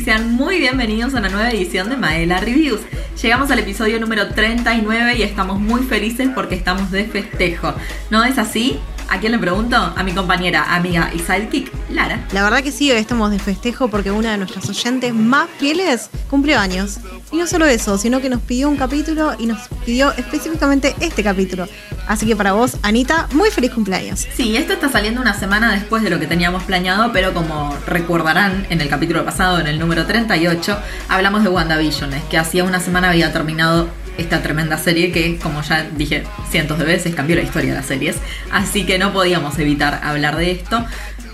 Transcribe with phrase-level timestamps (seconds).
[0.00, 2.80] sean muy bienvenidos a una nueva edición de Maela Reviews.
[3.20, 7.74] Llegamos al episodio número 39 y estamos muy felices porque estamos de festejo.
[8.08, 8.78] ¿No es así?
[9.10, 9.76] ¿A quién le pregunto?
[9.76, 12.24] A mi compañera, amiga y sidekick, Lara.
[12.32, 16.08] La verdad que sí, hoy estamos de festejo porque una de nuestras oyentes más fieles
[16.30, 17.00] cumplió años.
[17.32, 21.22] Y no solo eso, sino que nos pidió un capítulo y nos pidió específicamente este
[21.22, 21.66] capítulo.
[22.10, 24.26] Así que para vos, Anita, muy feliz cumpleaños.
[24.34, 28.66] Sí, esto está saliendo una semana después de lo que teníamos planeado, pero como recordarán
[28.68, 30.76] en el capítulo pasado, en el número 38,
[31.08, 33.88] hablamos de WandaVision, que hacía una semana había terminado
[34.18, 37.86] esta tremenda serie que, como ya dije cientos de veces, cambió la historia de las
[37.86, 38.16] series.
[38.50, 40.84] Así que no podíamos evitar hablar de esto.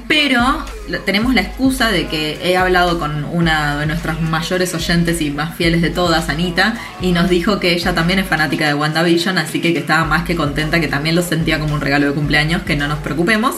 [0.08, 0.64] Pero
[1.04, 5.56] tenemos la excusa de que he hablado con una de nuestras mayores oyentes y más
[5.56, 9.60] fieles de todas, Anita, y nos dijo que ella también es fanática de WandaVision, así
[9.60, 12.62] que que estaba más que contenta, que también lo sentía como un regalo de cumpleaños,
[12.62, 13.56] que no nos preocupemos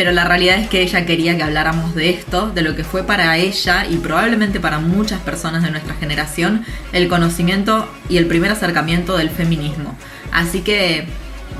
[0.00, 3.02] pero la realidad es que ella quería que habláramos de esto, de lo que fue
[3.02, 8.50] para ella y probablemente para muchas personas de nuestra generación el conocimiento y el primer
[8.50, 9.94] acercamiento del feminismo.
[10.32, 11.06] Así que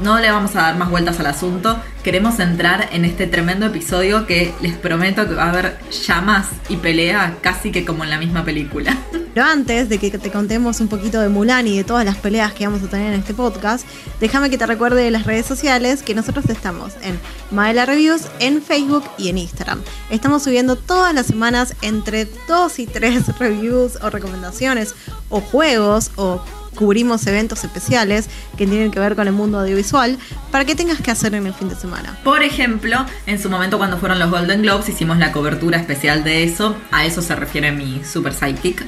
[0.02, 1.78] no le vamos a dar más vueltas al asunto.
[2.02, 6.76] Queremos entrar en este tremendo episodio que les prometo que va a haber llamas y
[6.76, 8.96] pelea casi que como en la misma película.
[9.34, 12.52] Pero antes de que te contemos un poquito de Mulan y de todas las peleas
[12.52, 13.86] que vamos a tener en este podcast,
[14.18, 17.18] déjame que te recuerde de las redes sociales que nosotros estamos en
[17.50, 19.82] Maela Reviews en Facebook y en Instagram.
[20.10, 24.94] Estamos subiendo todas las semanas entre dos y tres reviews o recomendaciones
[25.28, 26.42] o juegos o
[26.80, 30.16] cubrimos eventos especiales que tienen que ver con el mundo audiovisual
[30.50, 32.16] para que tengas que hacer en el fin de semana.
[32.24, 36.42] Por ejemplo, en su momento cuando fueron los Golden Globes hicimos la cobertura especial de
[36.42, 38.82] eso, a eso se refiere mi super sidekick.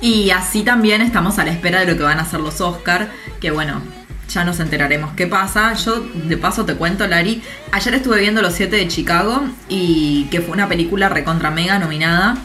[0.00, 3.08] Y así también estamos a la espera de lo que van a hacer los Oscar,
[3.40, 3.82] que bueno,
[4.28, 5.74] ya nos enteraremos qué pasa.
[5.74, 10.40] Yo de paso te cuento, Lari, ayer estuve viendo Los Siete de Chicago y que
[10.40, 12.36] fue una película recontra mega nominada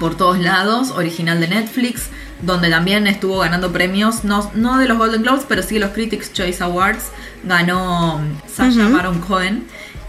[0.00, 2.08] por todos lados, original de Netflix
[2.42, 5.90] donde también estuvo ganando premios, no, no de los Golden Globes, pero sí de los
[5.90, 7.10] Critics Choice Awards.
[7.44, 9.64] Ganó Sasha Baron Cohen.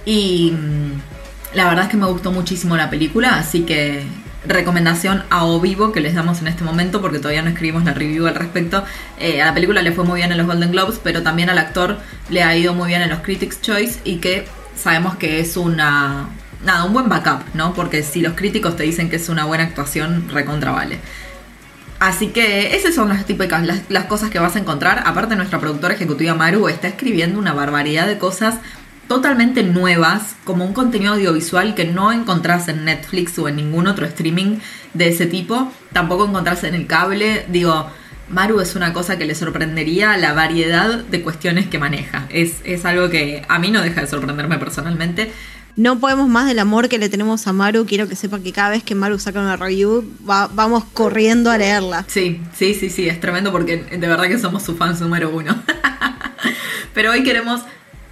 [0.05, 4.05] Y mm, la verdad es que me gustó muchísimo la película, así que
[4.47, 7.93] recomendación a o vivo que les damos en este momento porque todavía no escribimos la
[7.93, 8.83] review al respecto.
[9.19, 11.57] Eh, a la película le fue muy bien en los Golden Globes, pero también al
[11.57, 11.97] actor
[12.29, 16.29] le ha ido muy bien en los Critics Choice y que sabemos que es una...
[16.63, 17.73] Nada, un buen backup, ¿no?
[17.75, 20.99] Porque si los críticos te dicen que es una buena actuación, recontra vale.
[21.99, 25.03] Así que esas son las típicas, las, cosas que vas a encontrar.
[25.05, 28.55] Aparte, nuestra productora ejecutiva Maru está escribiendo una barbaridad de cosas
[29.07, 34.05] totalmente nuevas, como un contenido audiovisual que no encontrás en Netflix o en ningún otro
[34.05, 34.57] streaming
[34.93, 35.71] de ese tipo.
[35.93, 37.45] Tampoco encontrás en el cable.
[37.47, 37.89] Digo,
[38.29, 42.25] Maru es una cosa que le sorprendería la variedad de cuestiones que maneja.
[42.29, 45.31] Es, es algo que a mí no deja de sorprenderme personalmente.
[45.75, 47.85] No podemos más del amor que le tenemos a Maru.
[47.85, 52.05] Quiero que sepa que cada vez que Maru saca una review, vamos corriendo a leerla.
[52.07, 55.53] Sí, sí, sí, sí, es tremendo porque de verdad que somos su fans número uno.
[56.93, 57.61] Pero hoy queremos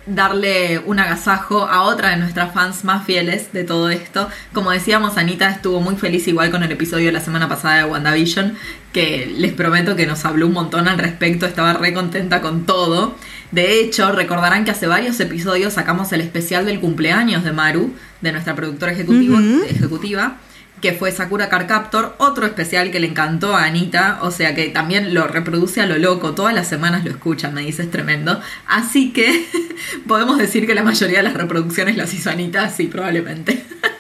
[0.06, 4.30] darle un agasajo a otra de nuestras fans más fieles de todo esto.
[4.52, 7.86] Como decíamos, Anita estuvo muy feliz igual con el episodio de la semana pasada de
[7.86, 8.58] WandaVision,
[8.92, 13.16] que les prometo que nos habló un montón al respecto, estaba re contenta con todo.
[13.54, 18.32] De hecho, recordarán que hace varios episodios sacamos el especial del cumpleaños de Maru, de
[18.32, 20.38] nuestra productora ejecutiva
[20.82, 24.68] que fue Sakura Car Captor, otro especial que le encantó a Anita, o sea que
[24.68, 28.42] también lo reproduce a lo loco, todas las semanas lo escuchan, me dice, es tremendo.
[28.68, 29.46] Así que
[30.08, 33.64] podemos decir que la mayoría de las reproducciones las hizo Anita, sí, probablemente.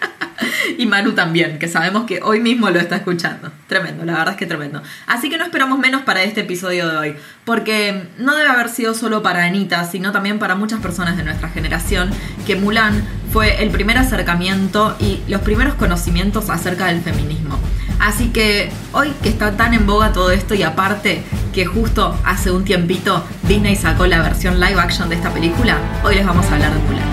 [0.77, 3.51] y Manu también, que sabemos que hoy mismo lo está escuchando.
[3.67, 4.81] Tremendo, la verdad es que tremendo.
[5.07, 7.15] Así que no esperamos menos para este episodio de hoy,
[7.45, 11.49] porque no debe haber sido solo para Anita, sino también para muchas personas de nuestra
[11.49, 12.09] generación,
[12.45, 17.57] que Mulan fue el primer acercamiento y los primeros conocimientos acerca del feminismo.
[17.99, 21.23] Así que hoy que está tan en boga todo esto y aparte
[21.53, 26.15] que justo hace un tiempito Disney sacó la versión live action de esta película, hoy
[26.15, 27.12] les vamos a hablar de Mulan.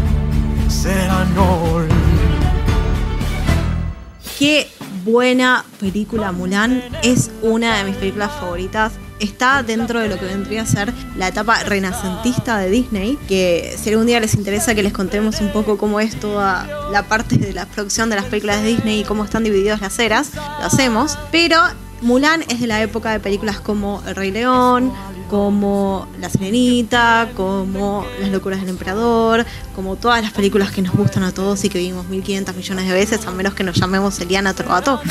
[4.39, 4.69] Qué
[5.03, 6.81] buena película Mulan.
[7.03, 8.93] Es una de mis películas favoritas.
[9.19, 13.89] Está dentro de lo que vendría a ser la etapa renacentista de Disney, que si
[13.89, 17.53] algún día les interesa que les contemos un poco cómo es toda la parte de
[17.53, 21.17] la producción de las películas de Disney y cómo están divididas las eras, lo hacemos.
[21.33, 21.57] Pero
[22.01, 24.91] Mulan es de la época de películas como El Rey León,
[25.31, 31.23] como La Sirenita, como Las locuras del emperador, como todas las películas que nos gustan
[31.23, 34.53] a todos y que vimos 1500 millones de veces, a menos que nos llamemos Eliana
[34.53, 34.99] Trovato.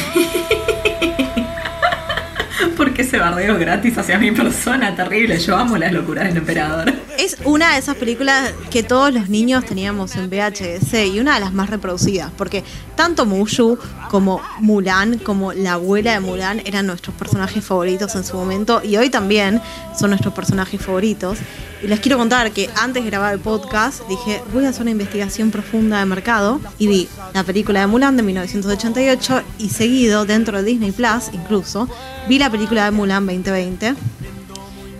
[2.76, 5.38] Porque ese bardeo gratis hacia mi persona, terrible.
[5.38, 6.92] Yo amo las locuras del emperador.
[7.20, 11.40] Es una de esas películas que todos los niños teníamos en VHS y una de
[11.40, 12.64] las más reproducidas, porque
[12.96, 13.76] tanto Mushu
[14.08, 18.96] como Mulan, como la abuela de Mulan, eran nuestros personajes favoritos en su momento y
[18.96, 19.60] hoy también
[19.98, 21.36] son nuestros personajes favoritos.
[21.82, 24.92] Y les quiero contar que antes de grabar el podcast dije, voy a hacer una
[24.92, 30.56] investigación profunda de mercado y vi la película de Mulan de 1988 y seguido dentro
[30.56, 31.86] de Disney Plus incluso,
[32.30, 33.94] vi la película de Mulan 2020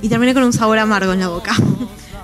[0.02, 1.56] y terminé con un sabor amargo en la boca.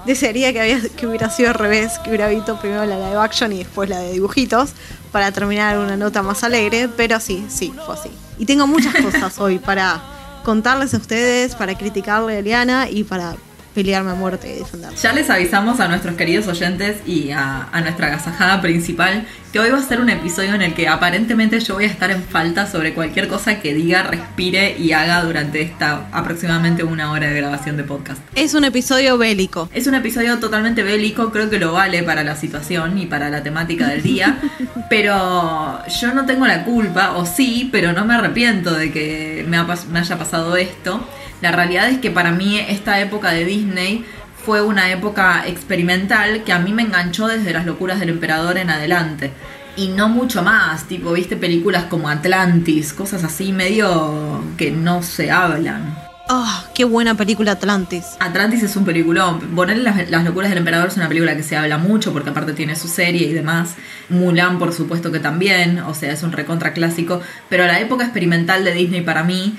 [0.06, 3.90] Desearía que, hubiera sido al revés, que hubiera visto primero la live action y después
[3.90, 4.70] la de dibujitos
[5.10, 8.10] para terminar una nota más alegre, pero sí, sí, fue así.
[8.38, 10.00] Y tengo muchas cosas hoy para
[10.44, 13.34] contarles a ustedes, para criticarle a Eliana y para
[13.76, 14.96] pelearme a muerte y defenderme.
[14.96, 19.69] Ya les avisamos a nuestros queridos oyentes y a, a, nuestra agasajada principal que hoy
[19.69, 22.67] va a ser un episodio en el que aparentemente yo voy a estar en falta
[22.67, 27.76] sobre cualquier cosa que diga, respire y haga durante esta aproximadamente una hora de grabación
[27.76, 28.19] de podcast.
[28.34, 29.69] Es un episodio bélico.
[29.75, 33.43] Es un episodio totalmente bélico, creo que lo vale para la situación y para la
[33.43, 34.38] temática del día,
[34.88, 39.58] pero yo no tengo la culpa, o sí, pero no me arrepiento de que me,
[39.58, 41.06] ha, me haya pasado esto.
[41.40, 44.04] La realidad es que para mí esta época de Disney
[44.44, 48.70] fue una época experimental que a mí me enganchó desde las locuras del emperador en
[48.70, 49.32] adelante.
[49.76, 55.30] Y no mucho más, tipo, viste películas como Atlantis, cosas así medio que no se
[55.30, 56.06] hablan.
[56.28, 58.16] Oh, qué buena película Atlantis.
[58.18, 59.38] Atlantis es un peliculón.
[59.54, 62.52] Poner las, las, locuras del emperador es una película que se habla mucho porque aparte
[62.52, 63.74] tiene su serie y demás.
[64.08, 67.20] Mulan, por supuesto que también, o sea, es un recontra clásico.
[67.48, 69.56] Pero la época experimental de Disney para mí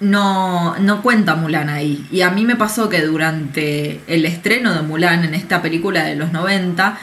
[0.00, 2.06] no, no cuenta Mulan ahí.
[2.10, 6.16] Y a mí me pasó que durante el estreno de Mulan en esta película de
[6.16, 6.98] los 90,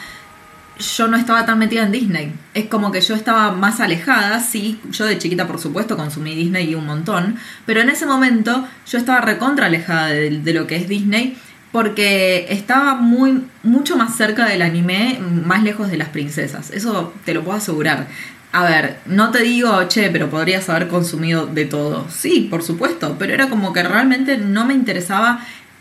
[0.78, 2.32] yo no estaba tan metida en Disney.
[2.54, 6.70] Es como que yo estaba más alejada, sí, yo de chiquita por supuesto consumí Disney
[6.70, 7.36] y un montón,
[7.66, 11.36] pero en ese momento yo estaba recontra alejada de, de lo que es Disney
[11.72, 16.70] porque estaba muy mucho más cerca del anime, más lejos de las princesas.
[16.70, 18.06] Eso te lo puedo asegurar.
[18.52, 22.06] A ver, no te digo, che, pero podrías haber consumido de todo.
[22.10, 25.40] Sí, por supuesto, pero era como que realmente no me interesaba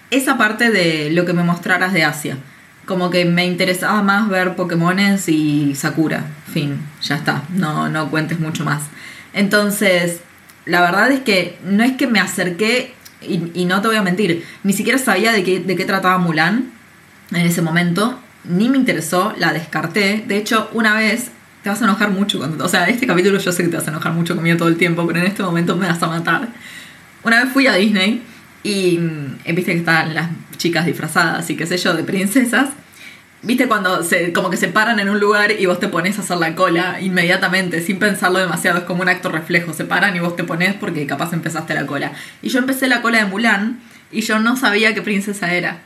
[0.10, 2.38] esa parte de lo que me mostraras de Asia.
[2.86, 6.26] Como que me interesaba más ver Pokémones y Sakura.
[6.54, 8.84] Fin, ya está, no, no cuentes mucho más.
[9.34, 10.22] Entonces,
[10.66, 14.02] la verdad es que no es que me acerqué, y, y no te voy a
[14.02, 16.72] mentir, ni siquiera sabía de qué, de qué trataba Mulan
[17.32, 20.24] en ese momento, ni me interesó, la descarté.
[20.26, 21.32] De hecho, una vez
[21.64, 22.66] te vas a enojar mucho cuando.
[22.66, 24.78] O sea, este capítulo yo sé que te vas a enojar mucho conmigo todo el
[24.78, 26.48] tiempo, pero en este momento me vas a matar.
[27.24, 28.24] Una vez fui a Disney
[28.64, 29.00] y
[29.46, 32.70] eh, viste que estaban las chicas disfrazadas y qué sé yo, de princesas.
[33.44, 36.22] Viste cuando se, como que se paran en un lugar y vos te pones a
[36.22, 39.74] hacer la cola inmediatamente, sin pensarlo demasiado, es como un acto reflejo.
[39.74, 42.12] Se paran y vos te pones porque capaz empezaste la cola.
[42.44, 43.80] Y yo empecé la cola de Mulan
[44.12, 45.80] y yo no sabía qué princesa era.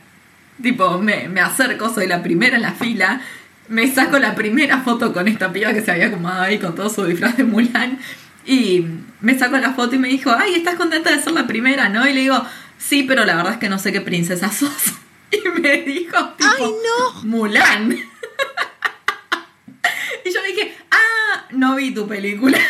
[0.62, 3.20] Tipo, me, me acerco, soy la primera en la fila,
[3.68, 6.90] me saco la primera foto con esta piba que se había acomodado ahí con todo
[6.90, 7.98] su disfraz de Mulan.
[8.44, 8.86] Y
[9.20, 12.08] me saco la foto y me dijo, ay, ¿estás contenta de ser la primera, no?
[12.08, 12.42] Y le digo,
[12.78, 14.72] sí, pero la verdad es que no sé qué princesa sos.
[15.28, 17.22] Y me dijo, tipo, ¡ay, no!
[17.24, 17.92] Mulan.
[20.24, 22.60] y yo le dije, ah, no vi tu película.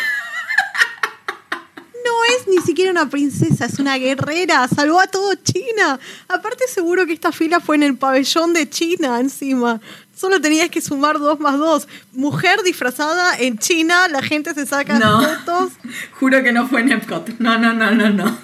[2.49, 4.67] Ni siquiera una princesa, es una guerrera.
[4.67, 5.99] Salvó a todo China.
[6.27, 9.81] Aparte, seguro que esta fila fue en el pabellón de China encima.
[10.15, 11.87] Solo tenías que sumar dos más dos.
[12.13, 15.21] Mujer disfrazada en China, la gente se saca No.
[15.21, 15.73] fotos.
[16.19, 17.37] Juro que no fue en Epcot.
[17.39, 18.37] No, no, no, no, no.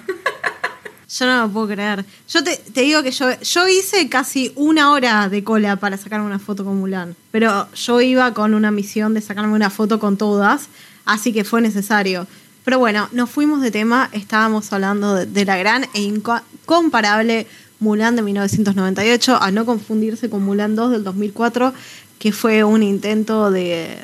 [1.16, 2.04] Yo no lo puedo creer.
[2.28, 6.26] Yo te, te digo que yo, yo hice casi una hora de cola para sacarme
[6.26, 7.14] una foto con Mulan.
[7.30, 10.68] Pero yo iba con una misión de sacarme una foto con todas,
[11.04, 12.26] así que fue necesario.
[12.64, 17.46] Pero bueno, nos fuimos de tema, estábamos hablando de, la gran e incomparable
[17.78, 21.74] Mulan de 1998, a no confundirse con Mulan 2 del 2004,
[22.18, 23.98] que fue un intento de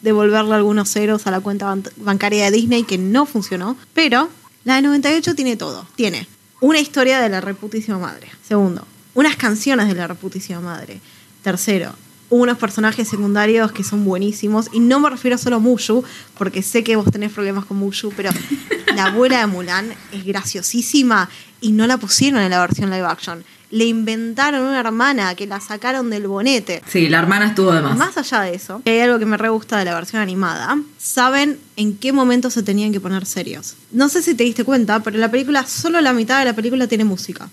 [0.00, 3.76] devolverle algunos ceros a la cuenta ban bancaria de Disney que no funcionó.
[3.94, 4.28] Pero
[4.64, 5.86] la de 98 tiene todo.
[5.94, 6.26] Tiene
[6.60, 8.28] una historia de la reputísima madre.
[8.46, 11.00] Segundo, unas canciones de la reputísima madre.
[11.42, 11.92] Tercero,
[12.32, 14.68] unos personajes secundarios que son buenísimos.
[14.72, 16.02] Y no me refiero solo a Mushu,
[16.38, 18.30] porque sé que vos tenés problemas con Mushu, pero
[18.96, 21.28] la abuela de Mulan es graciosísima
[21.60, 23.44] y no la pusieron en la versión live action.
[23.70, 26.82] Le inventaron una hermana que la sacaron del bonete.
[26.86, 27.96] Sí, la hermana estuvo de más.
[27.96, 30.78] Más allá de eso, hay algo que me re gusta de la versión animada.
[30.98, 33.76] Saben en qué momento se tenían que poner serios.
[33.90, 36.86] No sé si te diste cuenta, pero la película, solo la mitad de la película
[36.86, 37.48] tiene música.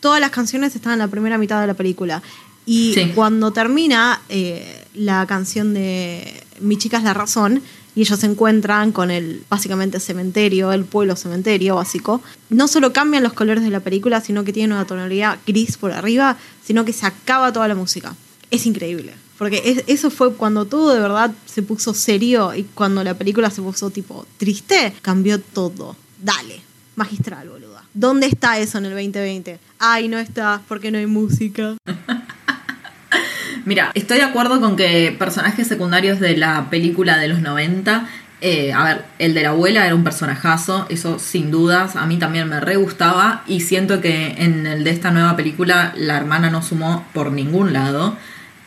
[0.00, 2.22] Todas las canciones están en la primera mitad de la película.
[2.66, 3.12] Y Sí.
[3.14, 7.62] cuando termina eh, la canción de Mi chica es la razón,
[7.96, 13.22] y ellos se encuentran con el básicamente cementerio, el pueblo cementerio básico, no solo cambian
[13.24, 16.92] los colores de la película, sino que tienen una tonalidad gris por arriba, sino que
[16.92, 18.14] se acaba toda la música.
[18.50, 19.14] Es increíble.
[19.36, 23.50] Porque es- eso fue cuando todo de verdad se puso serio y cuando la película
[23.50, 25.96] se puso tipo triste, cambió todo.
[26.22, 26.60] Dale,
[26.96, 27.63] magistral, boluda.
[27.94, 29.60] ¿Dónde está eso en el 2020?
[29.78, 31.74] Ay, no está, porque no hay música.
[33.64, 38.08] Mira, estoy de acuerdo con que personajes secundarios de la película de los 90,
[38.40, 42.18] eh, a ver, el de la abuela era un personajazo, eso sin dudas, a mí
[42.18, 46.50] también me re gustaba y siento que en el de esta nueva película la hermana
[46.50, 48.16] no sumó por ningún lado.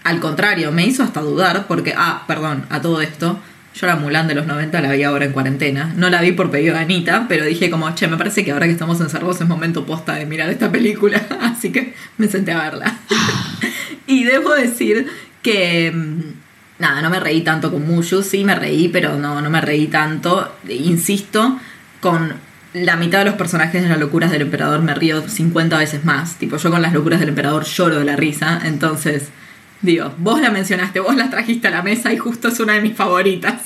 [0.05, 3.39] Al contrario, me hizo hasta dudar porque, ah, perdón, a todo esto,
[3.79, 5.93] yo la Mulan de los 90 la vi ahora en cuarentena.
[5.95, 8.65] No la vi por pedido de Anita, pero dije como, che, me parece que ahora
[8.65, 11.21] que estamos encerrados es momento posta de mirar esta película.
[11.41, 12.97] Así que me senté a verla.
[14.07, 15.07] y debo decir
[15.41, 15.91] que...
[15.93, 16.47] mm,
[16.79, 19.87] Nada, no me reí tanto con Mushu, sí me reí, pero no, no me reí
[19.87, 20.55] tanto.
[20.69, 21.59] Insisto,
[21.99, 22.35] con
[22.73, 26.35] la mitad de los personajes de las locuras del emperador me río 50 veces más.
[26.37, 28.61] Tipo, yo con las locuras del emperador lloro de la risa.
[28.63, 29.29] Entonces,
[29.81, 32.81] digo, vos la mencionaste, vos la trajiste a la mesa y justo es una de
[32.81, 33.61] mis favoritas.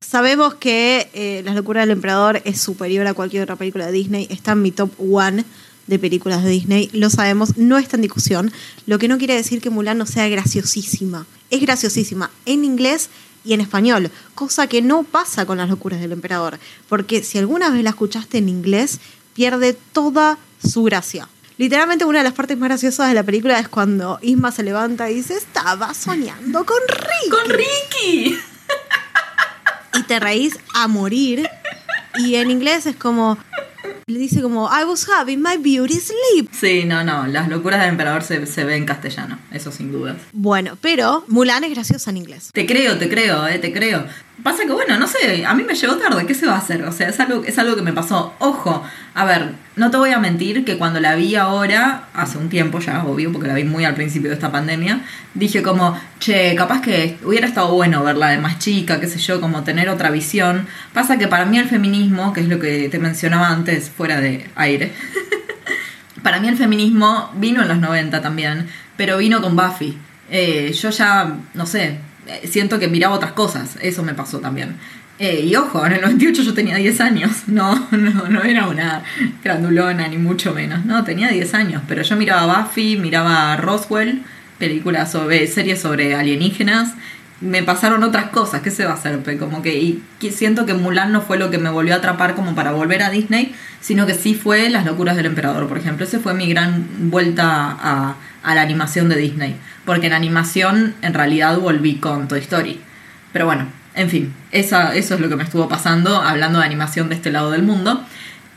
[0.00, 4.26] Sabemos que eh, Las locuras del emperador es superior a cualquier otra película de Disney.
[4.28, 5.44] Está en mi top one
[5.86, 6.90] de películas de Disney.
[6.92, 8.52] Lo sabemos, no está en discusión.
[8.86, 11.26] Lo que no quiere decir que Mulan no sea graciosísima.
[11.50, 13.10] Es graciosísima en inglés
[13.44, 16.58] y en español, cosa que no pasa con Las locuras del emperador.
[16.88, 18.98] Porque si alguna vez la escuchaste en inglés,
[19.34, 21.28] pierde toda su gracia.
[21.60, 25.10] Literalmente una de las partes más graciosas de la película es cuando Isma se levanta
[25.10, 28.38] y dice, estaba soñando con Ricky ¡Con Ricky!
[29.98, 31.46] y te reís a morir.
[32.16, 33.36] Y en inglés es como.
[34.06, 36.48] Le dice como, I was having my beauty sleep.
[36.50, 40.16] Sí, no, no, las locuras del emperador se, se ve en castellano, eso sin dudas.
[40.32, 42.52] Bueno, pero Mulan es graciosa en inglés.
[42.54, 44.06] Te creo, te creo, eh, te creo.
[44.42, 46.82] Pasa que, bueno, no sé, a mí me llegó tarde, ¿qué se va a hacer?
[46.84, 48.32] O sea, es algo, es algo que me pasó.
[48.38, 48.82] Ojo,
[49.14, 52.78] a ver, no te voy a mentir que cuando la vi ahora, hace un tiempo
[52.78, 55.00] ya, obvio, porque la vi muy al principio de esta pandemia,
[55.34, 59.42] dije como, che, capaz que hubiera estado bueno verla de más chica, qué sé yo,
[59.42, 60.66] como tener otra visión.
[60.94, 64.48] Pasa que para mí el feminismo, que es lo que te mencionaba antes, fuera de
[64.54, 64.92] aire,
[66.22, 69.98] para mí el feminismo vino en los 90 también, pero vino con Buffy.
[70.30, 71.98] Eh, yo ya, no sé,
[72.44, 74.76] siento que miraba otras cosas, eso me pasó también.
[75.18, 79.02] Eh, y ojo, en el 98 yo tenía 10 años, no, no, no era una
[79.44, 84.22] grandulona ni mucho menos, no, tenía 10 años, pero yo miraba Buffy, miraba Roswell,
[84.58, 86.94] películas sobre, series sobre alienígenas,
[87.40, 89.20] me pasaron otras cosas, ¿qué se va a hacer?
[89.38, 92.54] Como que, y siento que Mulan no fue lo que me volvió a atrapar como
[92.54, 96.04] para volver a Disney, sino que sí fue Las locuras del emperador, por ejemplo.
[96.04, 99.56] Ese fue mi gran vuelta a, a la animación de Disney.
[99.84, 102.80] Porque en animación en realidad volví con Toy Story.
[103.32, 107.16] Pero bueno, en fin, eso es lo que me estuvo pasando hablando de animación de
[107.16, 108.04] este lado del mundo.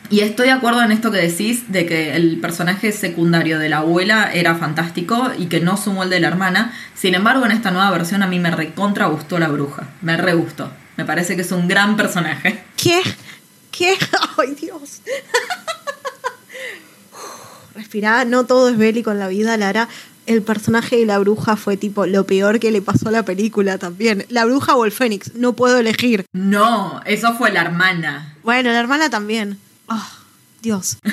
[0.10, 3.77] Y estoy de acuerdo en esto que decís de que el personaje secundario de la
[3.77, 6.74] abuela era fantástico y que no sumó el de la hermana.
[6.94, 9.89] Sin embargo, en esta nueva versión a mí me recontra gustó la bruja.
[10.01, 10.72] Me re gustó.
[10.98, 12.63] Me parece que es un gran personaje.
[12.77, 13.01] ¿Qué?
[13.72, 13.98] ¿Qué?
[14.38, 15.01] ¡Ay, Dios!
[17.75, 19.89] Respirá, no todo es bélico en la vida, Lara.
[20.25, 23.77] El personaje de la bruja fue tipo lo peor que le pasó a la película
[23.77, 24.25] también.
[24.30, 26.25] La bruja o el fénix, no puedo elegir.
[26.32, 28.36] No, eso fue la hermana.
[28.44, 29.58] Bueno, la hermana también.
[29.88, 30.10] Ah,
[30.62, 30.98] Dios.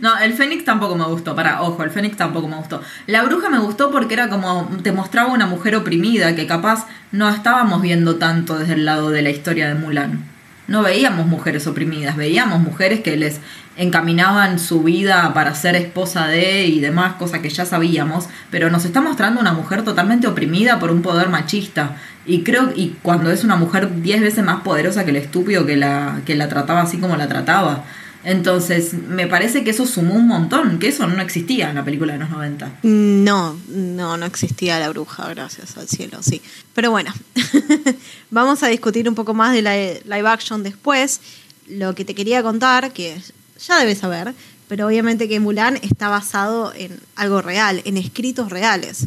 [0.00, 2.82] No, el Fénix tampoco me gustó, para, ojo, el Fénix tampoco me gustó.
[3.06, 7.28] La bruja me gustó porque era como, te mostraba una mujer oprimida que capaz no
[7.28, 10.24] estábamos viendo tanto desde el lado de la historia de Mulan.
[10.66, 13.40] No veíamos mujeres oprimidas, veíamos mujeres que les
[13.78, 18.84] encaminaban su vida para ser esposa de y demás, cosas que ya sabíamos, pero nos
[18.84, 21.96] está mostrando una mujer totalmente oprimida por un poder machista.
[22.26, 25.76] Y creo, y cuando es una mujer diez veces más poderosa que el estúpido que
[25.76, 27.84] la, que la trataba así como la trataba.
[28.24, 32.14] Entonces, me parece que eso sumó un montón, que eso no existía en la película
[32.14, 32.80] de los 90.
[32.82, 36.42] No, no, no existía la bruja, gracias al cielo, sí.
[36.74, 37.14] Pero bueno,
[38.30, 41.20] vamos a discutir un poco más de la live action después.
[41.68, 43.18] Lo que te quería contar, que
[43.66, 44.34] ya debes saber,
[44.68, 49.06] pero obviamente que Mulan está basado en algo real, en escritos reales.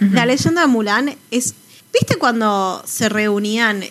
[0.00, 1.54] La leyenda de Mulan es.
[1.92, 3.82] ¿Viste cuando se reunían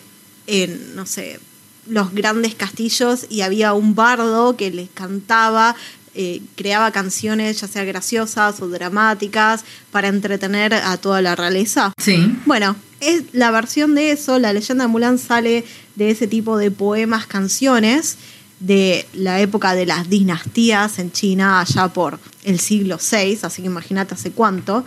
[0.46, 1.40] en, no sé,
[1.88, 5.74] los grandes castillos y había un bardo que les cantaba,
[6.14, 11.92] eh, creaba canciones ya sea graciosas o dramáticas para entretener a toda la realeza?
[11.98, 12.36] Sí.
[12.44, 15.64] Bueno, es la versión de eso, la leyenda de Mulan sale
[15.96, 18.16] de ese tipo de poemas, canciones
[18.60, 23.66] de la época de las dinastías en China, allá por el siglo VI, así que
[23.66, 24.84] imagínate hace cuánto,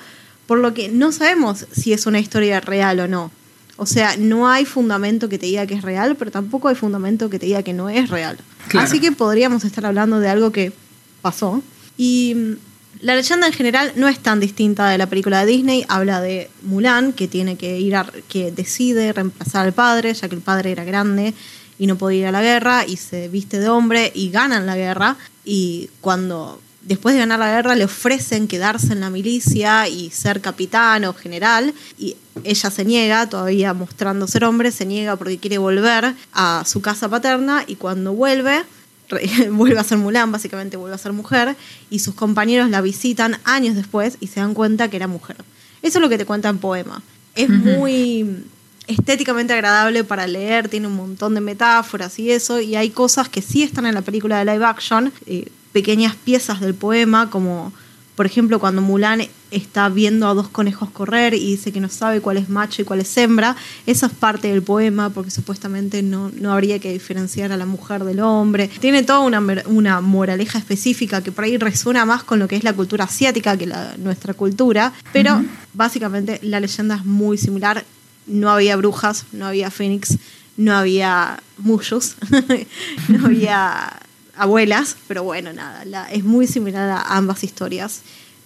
[0.47, 3.31] por lo que no sabemos si es una historia real o no.
[3.77, 7.29] O sea, no hay fundamento que te diga que es real, pero tampoco hay fundamento
[7.29, 8.37] que te diga que no es real.
[8.67, 8.85] Claro.
[8.85, 10.73] Así que podríamos estar hablando de algo que
[11.21, 11.63] pasó.
[11.95, 12.53] Y mm,
[13.01, 15.85] la leyenda en general no es tan distinta de la película de Disney.
[15.87, 20.35] Habla de Mulan, que tiene que ir a, que decide reemplazar al padre, ya que
[20.35, 21.33] el padre era grande
[21.79, 24.75] y no podía ir a la guerra, y se viste de hombre y ganan la
[24.75, 25.17] guerra.
[25.43, 30.41] Y cuando después de ganar la guerra le ofrecen quedarse en la milicia y ser
[30.41, 35.57] capitán o general y ella se niega, todavía mostrando ser hombre, se niega porque quiere
[35.57, 38.63] volver a su casa paterna y cuando vuelve
[39.51, 41.55] vuelve a ser Mulan, básicamente vuelve a ser mujer
[41.89, 45.37] y sus compañeros la visitan años después y se dan cuenta que era mujer.
[45.81, 47.01] Eso es lo que te cuenta en poema.
[47.35, 48.43] Es muy
[48.89, 53.41] estéticamente agradable para leer, tiene un montón de metáforas y eso, y hay cosas que
[53.41, 57.71] sí están en la película de live action, eh, pequeñas piezas del poema, como
[58.15, 62.19] por ejemplo cuando Mulan está viendo a dos conejos correr y dice que no sabe
[62.19, 63.55] cuál es macho y cuál es hembra,
[63.85, 68.03] esa es parte del poema porque supuestamente no, no habría que diferenciar a la mujer
[68.03, 68.69] del hombre.
[68.79, 72.63] Tiene toda una, una moraleja específica que por ahí resuena más con lo que es
[72.63, 75.41] la cultura asiática que la, nuestra cultura, pero
[75.73, 77.85] básicamente la leyenda es muy similar.
[78.29, 80.17] No había brujas, no había fénix,
[80.55, 82.15] no había mushos,
[83.09, 83.99] no había
[84.35, 88.01] abuelas, pero bueno, nada, es muy similar a ambas historias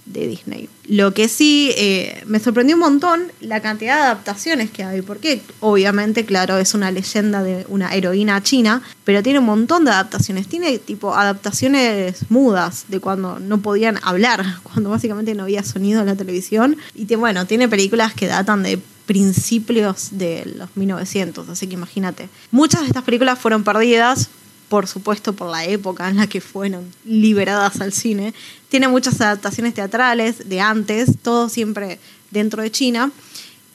[0.06, 0.70] de Disney.
[0.88, 5.42] Lo que sí eh, me sorprendió un montón la cantidad de adaptaciones que hay, porque
[5.62, 10.48] obviamente, claro, es una leyenda de una heroína china, pero tiene un montón de adaptaciones.
[10.48, 16.08] Tiene tipo adaptaciones mudas de cuando no podían hablar, cuando básicamente no había sonido en
[16.08, 16.78] la televisión.
[16.96, 22.30] Y bueno, tiene películas que datan de principios de los 1900, así que imagínate.
[22.52, 24.30] Muchas de estas películas fueron perdidas
[24.74, 28.34] por supuesto por la época en la que fueron liberadas al cine.
[28.70, 32.00] Tiene muchas adaptaciones teatrales de antes, todo siempre
[32.32, 33.12] dentro de China.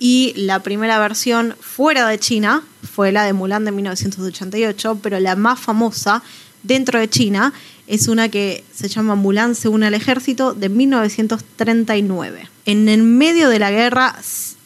[0.01, 5.37] Y la primera versión fuera de China fue la de Mulan de 1988, pero la
[5.37, 6.23] más famosa
[6.65, 7.53] dentro de China
[7.89, 12.49] es una que se llama Mulan se une al ejército de 1939.
[12.67, 14.15] En el medio de la guerra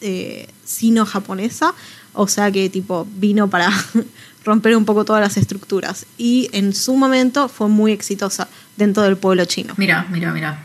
[0.01, 1.73] eh, sino-japonesa,
[2.11, 3.71] o sea que tipo vino para
[4.45, 6.05] romper un poco todas las estructuras.
[6.17, 9.73] Y en su momento fue muy exitosa dentro del pueblo chino.
[9.77, 10.59] Mira, mira, mira.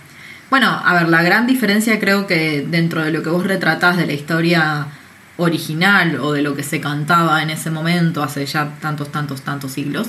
[0.51, 4.07] Bueno, a ver, la gran diferencia creo que dentro de lo que vos retratás de
[4.07, 4.89] la historia
[5.37, 9.73] original o de lo que se cantaba en ese momento, hace ya tantos, tantos, tantos
[9.73, 10.09] siglos,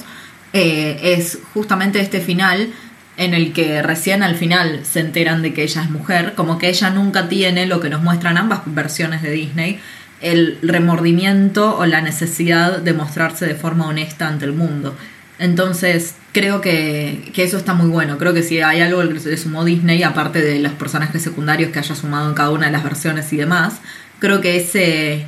[0.53, 2.69] eh, es justamente este final
[3.17, 6.69] en el que recién al final se enteran de que ella es mujer, como que
[6.69, 9.79] ella nunca tiene lo que nos muestran ambas versiones de Disney,
[10.21, 14.95] el remordimiento o la necesidad de mostrarse de forma honesta ante el mundo.
[15.37, 18.17] Entonces, creo que, que, eso está muy bueno.
[18.17, 21.79] Creo que si hay algo que se sumó Disney, aparte de los personajes secundarios que
[21.79, 23.79] haya sumado en cada una de las versiones y demás,
[24.19, 25.25] creo que ese,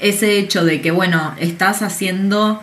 [0.00, 2.60] ese hecho de que, bueno, estás haciendo,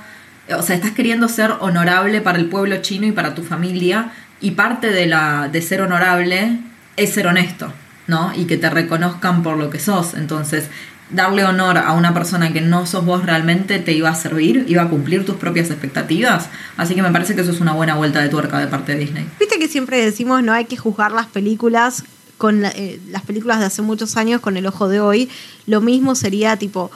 [0.58, 4.52] o sea, estás queriendo ser honorable para el pueblo chino y para tu familia, y
[4.52, 6.60] parte de, la, de ser honorable
[6.98, 7.74] es ser honesto,
[8.08, 8.32] ¿no?
[8.36, 10.14] Y que te reconozcan por lo que sos.
[10.14, 10.70] Entonces,
[11.10, 14.84] darle honor a una persona que no sos vos realmente te iba a servir, iba
[14.84, 16.50] a cumplir tus propias expectativas.
[16.78, 19.00] Así que me parece que eso es una buena vuelta de tuerca de parte de
[19.00, 19.28] Disney.
[19.40, 22.04] Viste que siempre decimos no hay que juzgar las películas
[22.38, 25.30] con eh, las películas de hace muchos años con el ojo de hoy.
[25.66, 26.92] Lo mismo sería tipo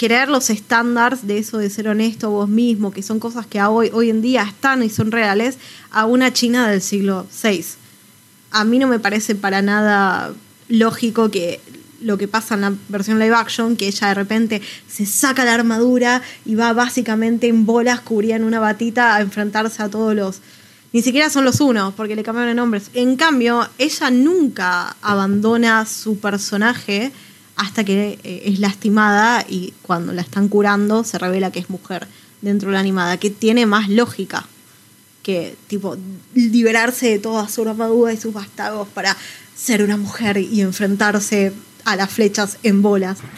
[0.00, 3.90] crear los estándares de eso de ser honesto vos mismo, que son cosas que hoy,
[3.92, 5.58] hoy en día están y son reales,
[5.90, 7.66] a una China del siglo VI.
[8.50, 10.32] A mí no me parece para nada
[10.70, 11.60] lógico que
[12.00, 15.52] lo que pasa en la versión live action, que ella de repente se saca la
[15.52, 20.40] armadura y va básicamente en bolas, cubría en una batita a enfrentarse a todos los...
[20.94, 22.90] Ni siquiera son los unos, porque le cambiaron de nombres.
[22.94, 27.12] En cambio, ella nunca abandona su personaje
[27.60, 32.08] hasta que eh, es lastimada y cuando la están curando se revela que es mujer
[32.40, 34.46] dentro de la animada, que tiene más lógica
[35.22, 35.98] que tipo
[36.34, 39.14] liberarse de toda su armadura y sus vástagos para
[39.54, 41.52] ser una mujer y enfrentarse
[41.84, 43.18] a las flechas en bolas.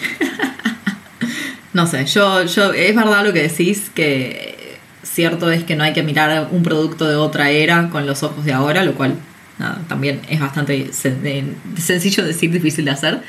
[1.74, 6.02] No sé, yo, es verdad lo que decís, que cierto es que no hay que
[6.02, 9.16] mirar un producto de otra era con los ojos de ahora, lo cual
[9.88, 13.22] también es bastante sen sencillo decir, difícil de hacer.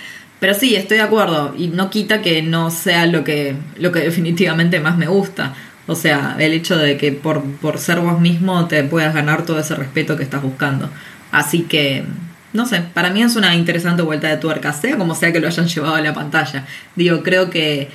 [0.44, 1.56] Pero sí, estoy de acuerdo.
[1.58, 5.54] Y no quita que no sea lo que, lo que definitivamente más me gusta.
[5.88, 9.58] O sea, el hecho de que por, por ser vos mismo te puedas ganar todo
[9.60, 10.90] ese respeto que estás buscando.
[11.32, 12.04] Así que,
[12.52, 15.48] no sé, para mí es una interesante vuelta de tuerca, sea como sea que lo
[15.48, 16.66] hayan llevado a la pantalla.
[16.98, 17.88] Digo, creo que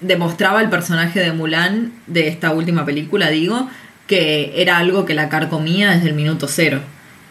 [0.00, 3.70] demostraba el personaje de Mulan de esta última película, digo,
[4.08, 6.80] que era algo que la carcomía desde el minuto cero.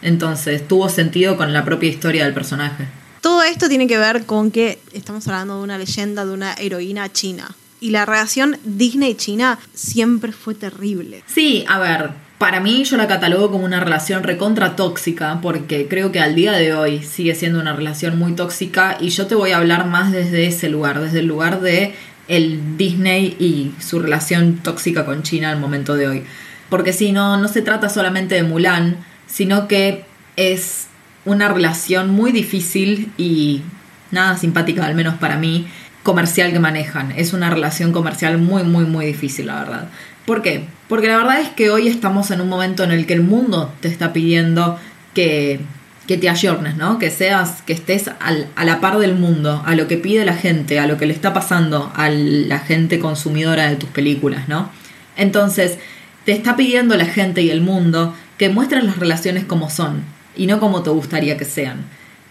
[0.00, 2.86] Entonces tuvo sentido con la propia historia del personaje.
[3.24, 7.10] Todo esto tiene que ver con que estamos hablando de una leyenda de una heroína
[7.10, 7.56] china.
[7.80, 11.24] Y la relación Disney-China siempre fue terrible.
[11.24, 16.12] Sí, a ver, para mí yo la catalogo como una relación recontra tóxica porque creo
[16.12, 19.52] que al día de hoy sigue siendo una relación muy tóxica y yo te voy
[19.52, 21.94] a hablar más desde ese lugar, desde el lugar de
[22.28, 26.24] el Disney y su relación tóxica con China al momento de hoy.
[26.68, 30.04] Porque si no, no se trata solamente de Mulan, sino que
[30.36, 30.88] es
[31.24, 33.62] una relación muy difícil y
[34.10, 35.66] nada simpática, al menos para mí,
[36.02, 37.12] comercial que manejan.
[37.16, 39.88] Es una relación comercial muy, muy, muy difícil, la verdad.
[40.26, 40.64] ¿Por qué?
[40.88, 43.72] Porque la verdad es que hoy estamos en un momento en el que el mundo
[43.80, 44.78] te está pidiendo
[45.14, 45.60] que,
[46.06, 46.98] que te ayornes, ¿no?
[46.98, 50.78] Que seas, que estés a la par del mundo, a lo que pide la gente,
[50.78, 54.70] a lo que le está pasando a la gente consumidora de tus películas, ¿no?
[55.16, 55.78] Entonces,
[56.24, 60.46] te está pidiendo la gente y el mundo que muestres las relaciones como son y
[60.46, 61.84] no como te gustaría que sean.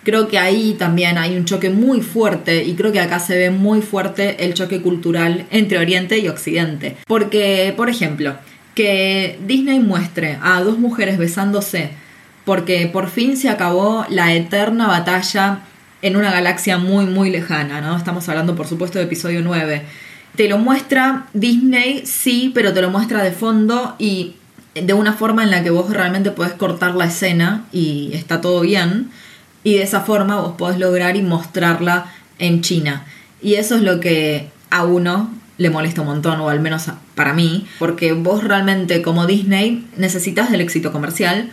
[0.04, 3.52] Creo que ahí también hay un choque muy fuerte y creo que acá se ve
[3.52, 6.98] muy fuerte el choque cultural entre Oriente y Occidente.
[7.08, 8.36] Porque, por ejemplo,
[8.76, 11.92] que Disney muestre a dos mujeres besándose
[12.46, 15.60] porque por fin se acabó la eterna batalla
[16.02, 17.96] en una galaxia muy muy lejana, ¿no?
[17.96, 19.84] Estamos hablando por supuesto de episodio 9.
[20.36, 24.34] Te lo muestra Disney, sí, pero te lo muestra de fondo y
[24.76, 28.62] de una forma en la que vos realmente podés cortar la escena y está todo
[28.62, 29.12] bien.
[29.64, 32.08] Y de esa forma vos podés lograr y mostrarla
[32.40, 33.06] en China.
[33.42, 37.34] Y eso es lo que a uno le molesta un montón, o al menos para
[37.34, 41.52] mí, porque vos realmente como Disney necesitas del éxito comercial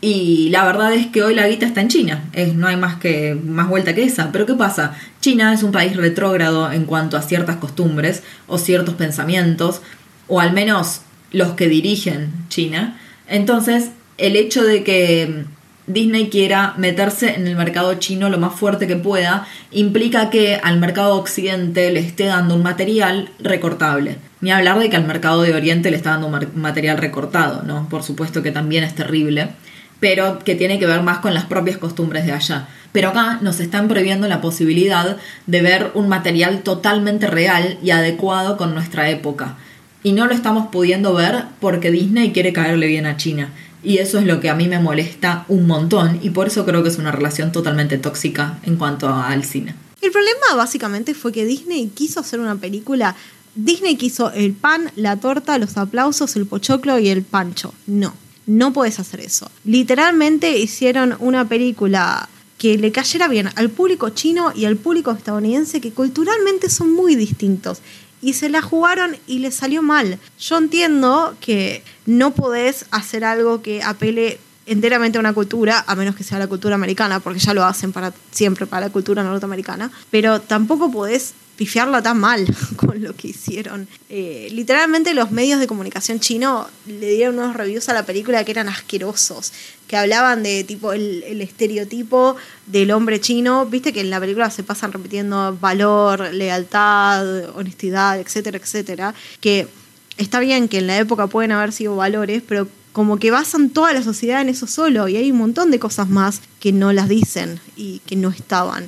[0.00, 2.96] y la verdad es que hoy la guita está en China, es, no hay más,
[2.96, 4.32] que, más vuelta que esa.
[4.32, 4.94] Pero ¿qué pasa?
[5.20, 9.82] China es un país retrógrado en cuanto a ciertas costumbres o ciertos pensamientos,
[10.26, 12.98] o al menos los que dirigen China.
[13.28, 15.44] Entonces, el hecho de que
[15.86, 20.78] Disney quiera meterse en el mercado chino lo más fuerte que pueda, implica que al
[20.78, 24.18] mercado occidente le esté dando un material recortable.
[24.40, 27.88] Ni hablar de que al mercado de Oriente le está dando un material recortado, ¿no?
[27.88, 29.48] Por supuesto que también es terrible,
[29.98, 32.68] pero que tiene que ver más con las propias costumbres de allá.
[32.92, 35.16] Pero acá nos están prohibiendo la posibilidad
[35.46, 39.56] de ver un material totalmente real y adecuado con nuestra época.
[40.02, 43.52] Y no lo estamos pudiendo ver porque Disney quiere caerle bien a China.
[43.82, 46.82] Y eso es lo que a mí me molesta un montón y por eso creo
[46.82, 49.74] que es una relación totalmente tóxica en cuanto al cine.
[50.02, 53.16] El problema básicamente fue que Disney quiso hacer una película.
[53.54, 57.74] Disney quiso el pan, la torta, los aplausos, el pochoclo y el pancho.
[57.86, 58.14] No,
[58.46, 59.50] no puedes hacer eso.
[59.64, 62.28] Literalmente hicieron una película
[62.60, 67.16] que le cayera bien al público chino y al público estadounidense que culturalmente son muy
[67.16, 67.80] distintos
[68.22, 70.18] y se la jugaron y le salió mal.
[70.38, 76.14] Yo entiendo que no podés hacer algo que apele enteramente a una cultura, a menos
[76.14, 79.90] que sea la cultura americana, porque ya lo hacen para siempre para la cultura norteamericana,
[80.10, 82.46] pero tampoco podés pifiarla tan mal
[82.76, 83.86] con lo que hicieron.
[84.08, 88.50] Eh, literalmente los medios de comunicación chino le dieron unos reviews a la película que
[88.50, 89.52] eran asquerosos,
[89.86, 94.48] que hablaban de tipo el, el estereotipo del hombre chino, viste que en la película
[94.48, 99.68] se pasan repitiendo valor, lealtad, honestidad, etcétera, etcétera, que
[100.16, 103.92] está bien que en la época pueden haber sido valores, pero como que basan toda
[103.92, 107.10] la sociedad en eso solo y hay un montón de cosas más que no las
[107.10, 108.86] dicen y que no estaban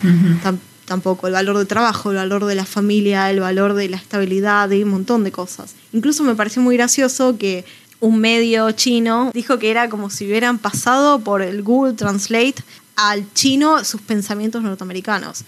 [0.92, 4.68] tampoco, el valor de trabajo, el valor de la familia, el valor de la estabilidad,
[4.68, 5.74] de un montón de cosas.
[5.94, 7.64] Incluso me pareció muy gracioso que
[8.00, 12.56] un medio chino dijo que era como si hubieran pasado por el Google Translate
[12.96, 15.44] al chino sus pensamientos norteamericanos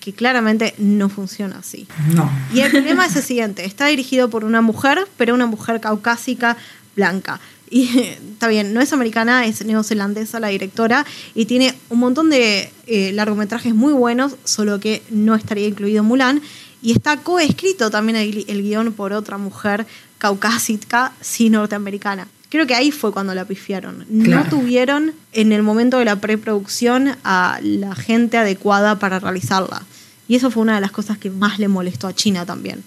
[0.00, 1.86] que claramente no funciona así.
[2.12, 2.28] No.
[2.52, 6.56] Y el problema es el siguiente, está dirigido por una mujer, pero una mujer caucásica
[6.96, 7.38] blanca.
[7.70, 7.98] Y
[8.32, 11.04] está bien, no es americana, es neozelandesa la directora
[11.34, 16.40] y tiene un montón de eh, largometrajes muy buenos, solo que no estaría incluido Mulan.
[16.80, 19.84] Y está coescrito también el, guion por otra mujer
[20.18, 22.28] caucásica, sí norteamericana.
[22.50, 24.06] Creo que ahí fue cuando la pifiaron.
[24.08, 29.82] No tuvieron en el momento de la preproducción a la gente adecuada para realizarla.
[30.28, 32.84] Y eso fue una de las cosas que más le molestó a China también.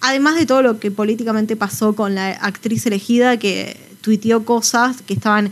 [0.00, 5.14] Además de todo lo que políticamente pasó con la actriz elegida que tuiteó cosas que
[5.14, 5.50] estaban,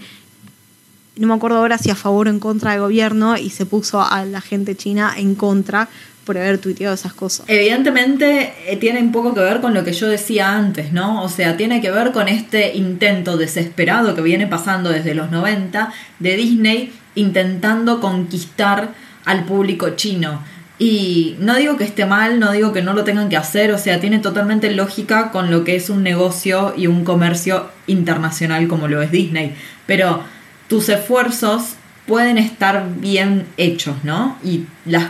[1.17, 4.03] no me acuerdo ahora si a favor o en contra del gobierno y se puso
[4.03, 5.89] a la gente china en contra
[6.27, 7.47] por haber tuiteado esas cosas.
[7.49, 11.23] Evidentemente eh, tiene un poco que ver con lo que yo decía antes, ¿no?
[11.23, 15.93] O sea, tiene que ver con este intento desesperado que viene pasando desde los 90
[16.19, 18.93] de Disney intentando conquistar
[19.25, 20.43] al público chino.
[20.79, 23.79] Y no digo que esté mal, no digo que no lo tengan que hacer, o
[23.79, 28.89] sea, tiene totalmente lógica con lo que es un negocio y un comercio internacional como
[28.89, 29.55] lo es Disney.
[29.87, 30.23] Pero
[30.69, 31.75] tus esfuerzos
[32.07, 34.37] pueden estar bien hechos, ¿no?
[34.43, 34.65] Y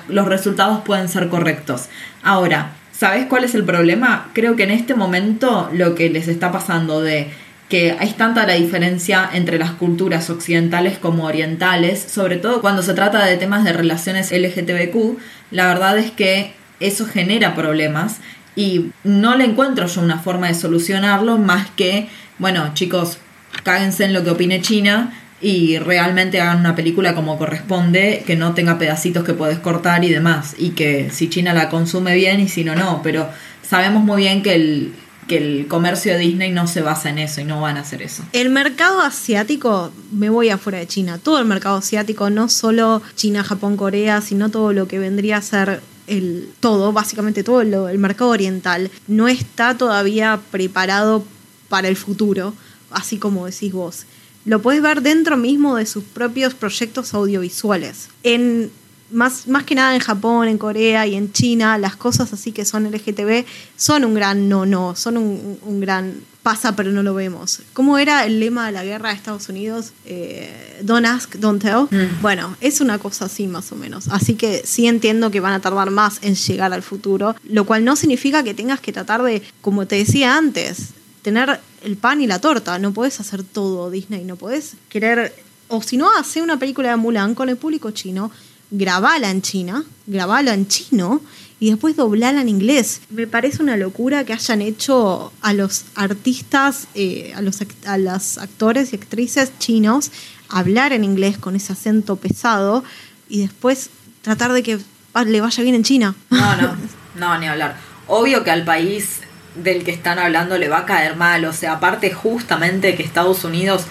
[0.08, 1.88] los resultados pueden ser correctos.
[2.22, 4.30] Ahora, ¿sabes cuál es el problema?
[4.34, 7.30] Creo que en este momento lo que les está pasando de
[7.72, 12.92] que hay tanta la diferencia entre las culturas occidentales como orientales, sobre todo cuando se
[12.92, 15.16] trata de temas de relaciones LGTBQ,
[15.52, 18.18] la verdad es que eso genera problemas
[18.54, 23.16] y no le encuentro yo una forma de solucionarlo más que, bueno, chicos,
[23.62, 28.52] cáguense en lo que opine China y realmente hagan una película como corresponde, que no
[28.52, 32.48] tenga pedacitos que puedes cortar y demás, y que si China la consume bien y
[32.48, 33.30] si no, no, pero
[33.62, 34.92] sabemos muy bien que el,
[35.28, 38.02] que el comercio de Disney no se basa en eso y no van a hacer
[38.02, 38.24] eso.
[38.32, 43.44] El mercado asiático, me voy afuera de China, todo el mercado asiático, no solo China,
[43.44, 48.30] Japón, Corea, sino todo lo que vendría a ser el todo, básicamente todo el mercado
[48.30, 51.24] oriental, no está todavía preparado
[51.68, 52.54] para el futuro,
[52.90, 54.04] así como decís vos.
[54.44, 58.08] Lo puedes ver dentro mismo de sus propios proyectos audiovisuales.
[58.24, 58.72] En
[59.12, 62.64] más, más que nada en Japón, en Corea y en China, las cosas así que
[62.64, 63.44] son LGTB
[63.76, 67.62] son un gran no, no, son un, gran pasa pero no lo vemos.
[67.72, 69.92] ¿Cómo era el lema de la guerra de Estados Unidos?
[70.04, 71.86] Eh, don't ask, don't tell.
[71.90, 72.20] Mm.
[72.20, 74.08] Bueno, es una cosa así más o menos.
[74.08, 77.84] Así que sí entiendo que van a tardar más en llegar al futuro, lo cual
[77.84, 80.90] no significa que tengas que tratar de, como te decía antes,
[81.22, 82.78] tener el pan y la torta.
[82.78, 85.34] No puedes hacer todo Disney, no puedes querer...
[85.68, 88.30] O si no, hace una película de Mulan con el público chino
[88.72, 91.20] grabala en China, grabala en chino
[91.60, 93.02] y después doblala en inglés.
[93.10, 98.38] Me parece una locura que hayan hecho a los artistas, eh, a, los, a los
[98.38, 100.10] actores y actrices chinos
[100.48, 102.84] hablar en inglés con ese acento pesado
[103.28, 104.78] y después tratar de que
[105.26, 106.14] le vaya bien en China.
[106.30, 106.76] No, no,
[107.16, 107.76] no, ni hablar.
[108.06, 109.20] Obvio que al país
[109.54, 113.44] del que están hablando le va a caer mal, o sea, aparte justamente que Estados
[113.44, 113.84] Unidos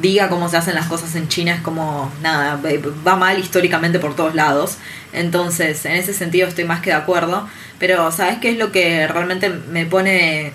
[0.00, 2.60] diga cómo se hacen las cosas en China es como nada,
[3.06, 4.78] va mal históricamente por todos lados.
[5.12, 7.48] Entonces, en ese sentido estoy más que de acuerdo.
[7.78, 10.52] Pero, ¿sabes qué es lo que realmente me pone,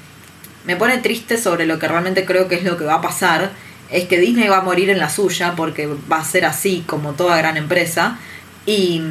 [0.65, 3.51] me pone triste sobre lo que realmente creo que es lo que va a pasar?
[3.89, 7.13] Es que Disney va a morir en la suya porque va a ser así como
[7.13, 8.19] toda gran empresa.
[8.65, 9.01] Y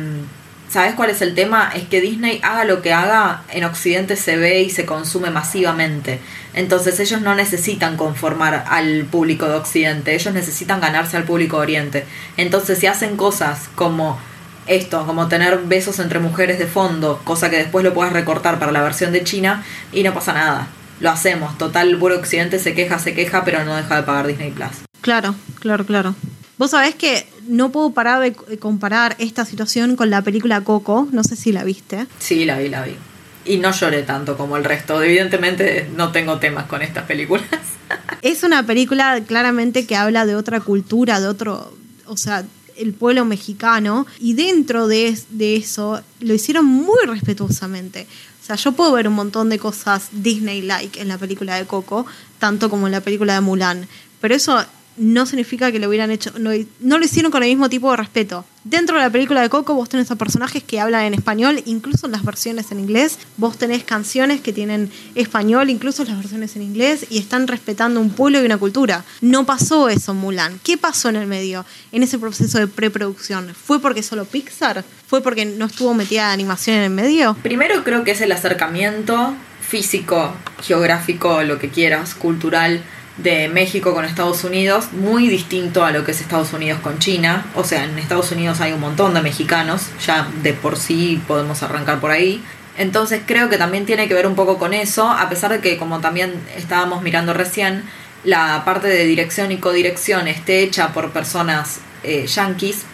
[0.70, 1.72] ¿Sabes cuál es el tema?
[1.74, 6.20] Es que Disney haga lo que haga, en Occidente se ve y se consume masivamente.
[6.54, 11.62] Entonces ellos no necesitan conformar al público de Occidente, ellos necesitan ganarse al público de
[11.62, 12.06] Oriente.
[12.36, 14.20] Entonces si hacen cosas como
[14.68, 18.70] esto, como tener besos entre mujeres de fondo, cosa que después lo puedas recortar para
[18.70, 20.68] la versión de China y no pasa nada.
[21.00, 21.58] Lo hacemos.
[21.58, 24.84] Total, el puro Occidente se queja, se queja, pero no deja de pagar Disney Plus.
[25.00, 26.14] Claro, claro, claro.
[26.60, 31.08] Vos sabés que no puedo parar de comparar esta situación con la película Coco.
[31.10, 32.06] No sé si la viste.
[32.18, 32.96] Sí, la vi, la vi.
[33.46, 35.02] Y no lloré tanto como el resto.
[35.02, 37.48] Evidentemente no tengo temas con estas películas.
[38.20, 42.44] es una película claramente que habla de otra cultura, de otro, o sea,
[42.76, 44.06] el pueblo mexicano.
[44.18, 48.06] Y dentro de, de eso lo hicieron muy respetuosamente.
[48.42, 52.04] O sea, yo puedo ver un montón de cosas Disney-like en la película de Coco,
[52.38, 53.88] tanto como en la película de Mulan.
[54.20, 54.62] Pero eso
[54.96, 56.50] no significa que lo hubieran hecho, no,
[56.98, 58.44] lo hicieron con el mismo tipo de respeto.
[58.64, 62.06] Dentro de la película de Coco vos tenés a personajes que hablan en español, incluso
[62.06, 66.62] en las versiones en inglés, vos tenés canciones que tienen español, incluso las versiones en
[66.62, 69.04] inglés, y están respetando un pueblo y una cultura.
[69.22, 70.60] No pasó eso en Mulan.
[70.62, 73.54] ¿Qué pasó en el medio, en ese proceso de preproducción?
[73.54, 74.84] ¿Fue porque solo Pixar?
[75.06, 77.36] ¿Fue porque no estuvo metida animación en el medio?
[77.42, 79.34] Primero creo que es el acercamiento
[79.66, 82.82] físico, geográfico, lo que quieras, cultural
[83.22, 87.46] de México con Estados Unidos, muy distinto a lo que es Estados Unidos con China.
[87.54, 91.62] O sea, en Estados Unidos hay un montón de mexicanos, ya de por sí podemos
[91.62, 92.42] arrancar por ahí.
[92.78, 95.76] Entonces creo que también tiene que ver un poco con eso, a pesar de que
[95.76, 97.84] como también estábamos mirando recién,
[98.24, 102.84] la parte de dirección y codirección esté hecha por personas eh, yanquis.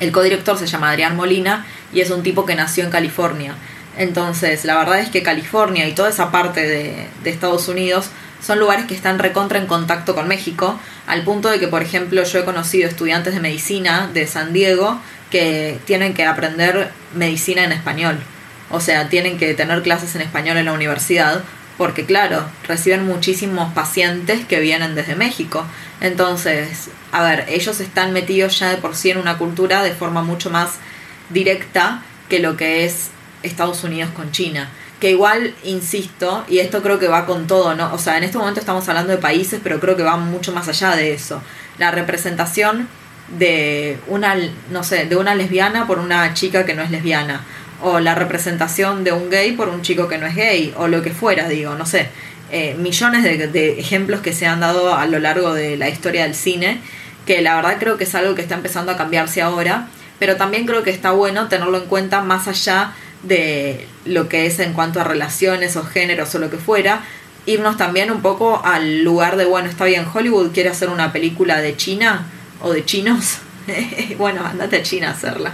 [0.00, 3.54] El codirector se llama Adrián Molina y es un tipo que nació en California.
[3.96, 8.10] Entonces, la verdad es que California y toda esa parte de, de Estados Unidos
[8.46, 10.78] son lugares que están recontra en contacto con México,
[11.08, 15.00] al punto de que, por ejemplo, yo he conocido estudiantes de medicina de San Diego
[15.32, 18.20] que tienen que aprender medicina en español.
[18.70, 21.42] O sea, tienen que tener clases en español en la universidad,
[21.76, 25.64] porque claro, reciben muchísimos pacientes que vienen desde México.
[26.00, 30.22] Entonces, a ver, ellos están metidos ya de por sí en una cultura de forma
[30.22, 30.74] mucho más
[31.30, 33.10] directa que lo que es
[33.42, 34.70] Estados Unidos con China.
[35.00, 37.92] Que igual, insisto, y esto creo que va con todo, ¿no?
[37.92, 40.68] O sea, en este momento estamos hablando de países, pero creo que va mucho más
[40.68, 41.42] allá de eso.
[41.78, 42.88] La representación
[43.28, 44.36] de una,
[44.70, 47.44] no sé, de una lesbiana por una chica que no es lesbiana.
[47.82, 50.72] O la representación de un gay por un chico que no es gay.
[50.76, 52.08] O lo que fuera, digo, no sé.
[52.50, 56.22] Eh, millones de, de ejemplos que se han dado a lo largo de la historia
[56.22, 56.80] del cine.
[57.26, 59.88] Que la verdad creo que es algo que está empezando a cambiarse ahora.
[60.18, 63.05] Pero también creo que está bueno tenerlo en cuenta más allá de
[64.04, 67.02] lo que es en cuanto a relaciones o géneros o lo que fuera,
[67.46, 71.60] irnos también un poco al lugar de, bueno, está bien, Hollywood quiere hacer una película
[71.60, 72.26] de China
[72.60, 73.38] o de chinos,
[74.18, 75.52] bueno, andate a China a hacerla.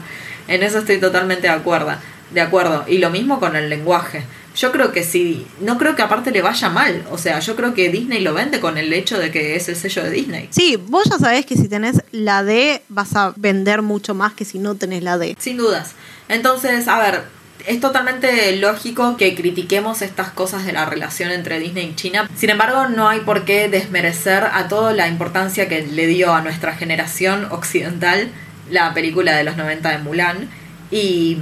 [0.48, 1.94] En eso estoy totalmente de acuerdo,
[2.32, 2.84] de acuerdo.
[2.88, 4.24] Y lo mismo con el lenguaje.
[4.54, 7.04] Yo creo que sí, no creo que aparte le vaya mal.
[7.10, 9.76] O sea, yo creo que Disney lo vende con el hecho de que es el
[9.76, 10.48] sello de Disney.
[10.50, 14.44] Sí, vos ya sabés que si tenés la D vas a vender mucho más que
[14.44, 15.36] si no tenés la D.
[15.38, 15.92] Sin dudas.
[16.28, 17.24] Entonces, a ver,
[17.66, 22.28] es totalmente lógico que critiquemos estas cosas de la relación entre Disney y China.
[22.36, 26.40] Sin embargo, no hay por qué desmerecer a toda la importancia que le dio a
[26.42, 28.30] nuestra generación occidental
[28.70, 30.48] la película de los 90 de Mulan.
[30.90, 31.38] Y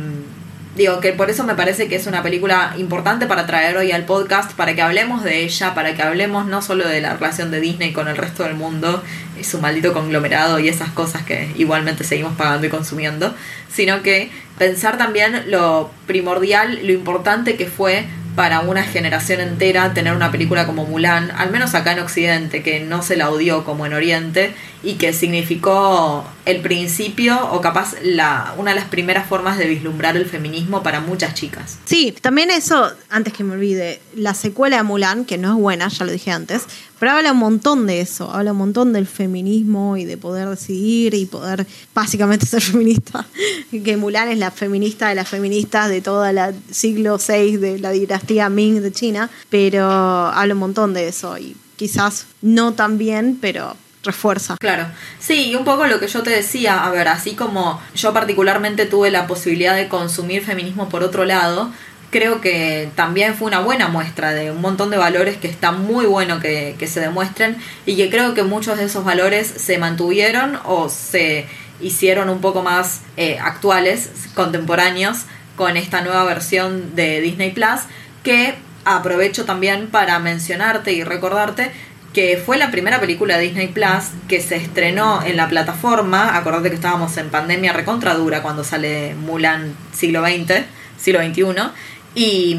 [0.76, 4.04] digo que por eso me parece que es una película importante para traer hoy al
[4.04, 7.60] podcast, para que hablemos de ella, para que hablemos no solo de la relación de
[7.60, 9.02] Disney con el resto del mundo
[9.38, 13.34] y su maldito conglomerado y esas cosas que igualmente seguimos pagando y consumiendo,
[13.72, 18.06] sino que pensar también lo primordial, lo importante que fue
[18.36, 22.80] para una generación entera tener una película como Mulan, al menos acá en Occidente, que
[22.80, 28.54] no se la odió como en Oriente y que significó el principio o capaz la,
[28.56, 31.78] una de las primeras formas de vislumbrar el feminismo para muchas chicas.
[31.84, 35.88] Sí, también eso, antes que me olvide, la secuela de Mulan, que no es buena,
[35.88, 36.64] ya lo dije antes,
[36.98, 41.14] pero habla un montón de eso, habla un montón del feminismo y de poder decidir
[41.14, 43.26] y poder básicamente ser feminista.
[43.70, 46.38] que Mulan es la feminista de las feministas de todo el
[46.70, 51.54] siglo VI de la dinastía Ming de China, pero habla un montón de eso y
[51.76, 54.56] quizás no tan bien, pero refuerza.
[54.58, 54.86] Claro,
[55.18, 58.86] sí, y un poco lo que yo te decía, a ver, así como yo particularmente
[58.86, 61.70] tuve la posibilidad de consumir feminismo por otro lado,
[62.10, 66.06] creo que también fue una buena muestra de un montón de valores que está muy
[66.06, 70.88] bueno que, se demuestren y que creo que muchos de esos valores se mantuvieron o
[70.88, 71.46] se
[71.80, 75.18] hicieron un poco más eh, actuales, contemporáneos,
[75.56, 77.80] con esta nueva versión de Disney Plus,
[78.22, 81.70] que aprovecho también para mencionarte y recordarte
[82.12, 86.36] que fue la primera película de Disney Plus que se estrenó en la plataforma.
[86.36, 90.64] Acordate que estábamos en pandemia recontradura cuando sale Mulan siglo XX,
[90.98, 91.44] siglo XXI,
[92.14, 92.58] y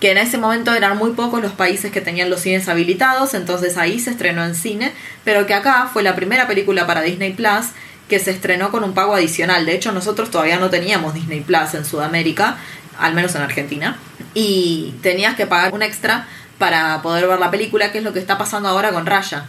[0.00, 3.76] que en ese momento eran muy pocos los países que tenían los cines habilitados, entonces
[3.76, 4.92] ahí se estrenó en cine,
[5.24, 7.66] pero que acá fue la primera película para Disney Plus
[8.08, 9.66] que se estrenó con un pago adicional.
[9.66, 12.56] De hecho, nosotros todavía no teníamos Disney Plus en Sudamérica,
[12.98, 13.98] al menos en Argentina,
[14.34, 16.26] y tenías que pagar un extra
[16.60, 19.46] para poder ver la película, que es lo que está pasando ahora con Raya,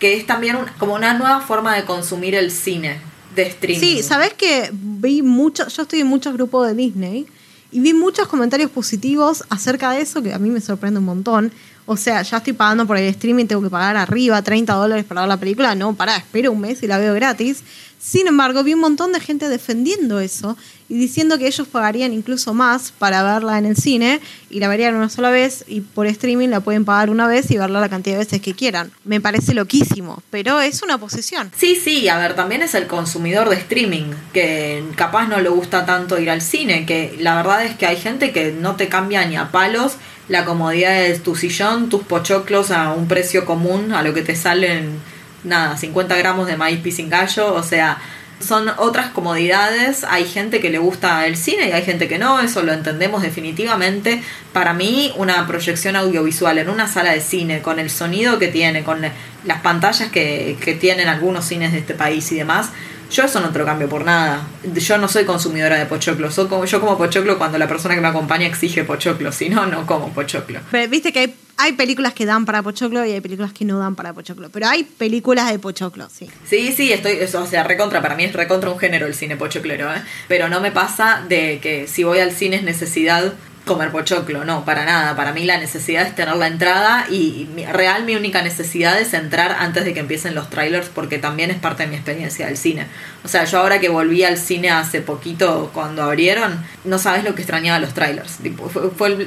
[0.00, 3.00] que es también como una nueva forma de consumir el cine
[3.36, 3.80] de streaming.
[3.80, 7.28] Sí, sabes que vi mucho, yo estoy en muchos grupos de Disney
[7.70, 11.52] y vi muchos comentarios positivos acerca de eso que a mí me sorprende un montón.
[11.86, 15.20] O sea, ya estoy pagando por el streaming, tengo que pagar arriba 30 dólares para
[15.20, 15.76] ver la película.
[15.76, 17.62] No, pará, espero un mes y la veo gratis.
[18.00, 20.56] Sin embargo, vi un montón de gente defendiendo eso
[20.88, 24.94] y diciendo que ellos pagarían incluso más para verla en el cine y la verían
[24.94, 28.14] una sola vez y por streaming la pueden pagar una vez y verla la cantidad
[28.16, 28.90] de veces que quieran.
[29.04, 31.50] Me parece loquísimo, pero es una posición.
[31.56, 35.84] Sí, sí, a ver, también es el consumidor de streaming que capaz no le gusta
[35.84, 39.26] tanto ir al cine, que la verdad es que hay gente que no te cambia
[39.26, 39.96] ni a palos
[40.28, 44.36] la comodidad de tu sillón, tus pochoclos a un precio común, a lo que te
[44.36, 45.00] salen
[45.44, 47.98] nada, 50 gramos de maíz pisingallo, o sea,
[48.40, 50.04] son otras comodidades.
[50.04, 53.22] Hay gente que le gusta el cine y hay gente que no, eso lo entendemos
[53.22, 54.22] definitivamente.
[54.52, 58.84] Para mí, una proyección audiovisual en una sala de cine, con el sonido que tiene,
[58.84, 59.02] con
[59.44, 62.70] las pantallas que, que tienen algunos cines de este país y demás,
[63.10, 64.46] yo eso no te lo cambio por nada.
[64.74, 66.30] Yo no soy consumidora de pochoclo.
[66.30, 69.32] Soy como, yo como pochoclo cuando la persona que me acompaña exige pochoclo.
[69.32, 70.60] Si no, no como pochoclo.
[70.70, 73.94] Pero viste que hay, películas que dan para pochoclo y hay películas que no dan
[73.94, 74.50] para pochoclo.
[74.50, 76.28] Pero hay películas de pochoclo, sí.
[76.44, 77.12] Sí, sí, estoy.
[77.12, 78.02] Eso, o sea, recontra.
[78.02, 80.02] Para mí es recontra un género el cine pochoclero, ¿eh?
[80.28, 83.32] Pero no me pasa de que si voy al cine es necesidad
[83.68, 85.14] comer pochoclo, no, para nada.
[85.14, 89.52] Para mí la necesidad es tener la entrada y real mi única necesidad es entrar
[89.60, 92.88] antes de que empiecen los trailers porque también es parte de mi experiencia del cine.
[93.24, 97.36] O sea, yo ahora que volví al cine hace poquito cuando abrieron, no sabes lo
[97.36, 98.38] que extrañaba los trailers.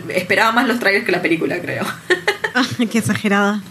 [0.09, 1.85] esperaba más los trailers que la película, creo.
[2.91, 3.61] Qué exagerada.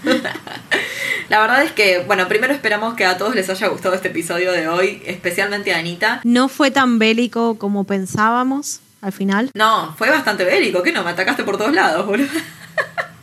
[1.28, 4.52] La verdad es que, bueno, primero esperamos que a todos les haya gustado este episodio
[4.52, 6.20] de hoy, especialmente a Anita.
[6.24, 9.50] No fue tan bélico como pensábamos al final.
[9.54, 11.02] No, fue bastante bélico, ¿qué no?
[11.04, 12.28] Me atacaste por todos lados, boludo.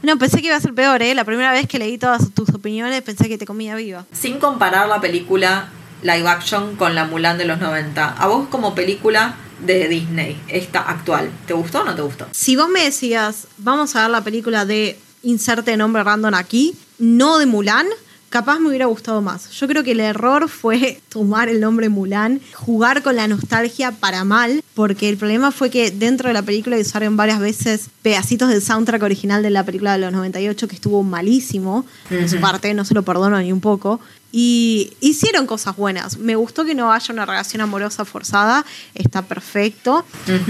[0.03, 1.15] No, pensé que iba a ser peor, ¿eh?
[1.15, 4.05] La primera vez que leí todas tus opiniones pensé que te comía viva.
[4.11, 5.69] Sin comparar la película
[6.03, 10.81] live action con la Mulan de los 90, a vos como película de Disney, esta
[10.81, 12.27] actual, ¿te gustó o no te gustó?
[12.31, 17.39] Si vos me decías, vamos a ver la película de inserte nombre random aquí, no
[17.39, 17.87] de Mulan,
[18.29, 19.49] capaz me hubiera gustado más.
[19.51, 24.23] Yo creo que el error fue tomar el nombre Mulan, jugar con la nostalgia para
[24.23, 28.61] mal, porque el problema fue que dentro de la película usaron varias veces pedacitos del
[28.61, 31.85] soundtrack original de la película de los 98 que estuvo malísimo.
[32.09, 33.99] En su parte, no se lo perdono ni un poco.
[34.31, 36.17] Y hicieron cosas buenas.
[36.17, 40.05] Me gustó que no haya una relación amorosa forzada, está perfecto.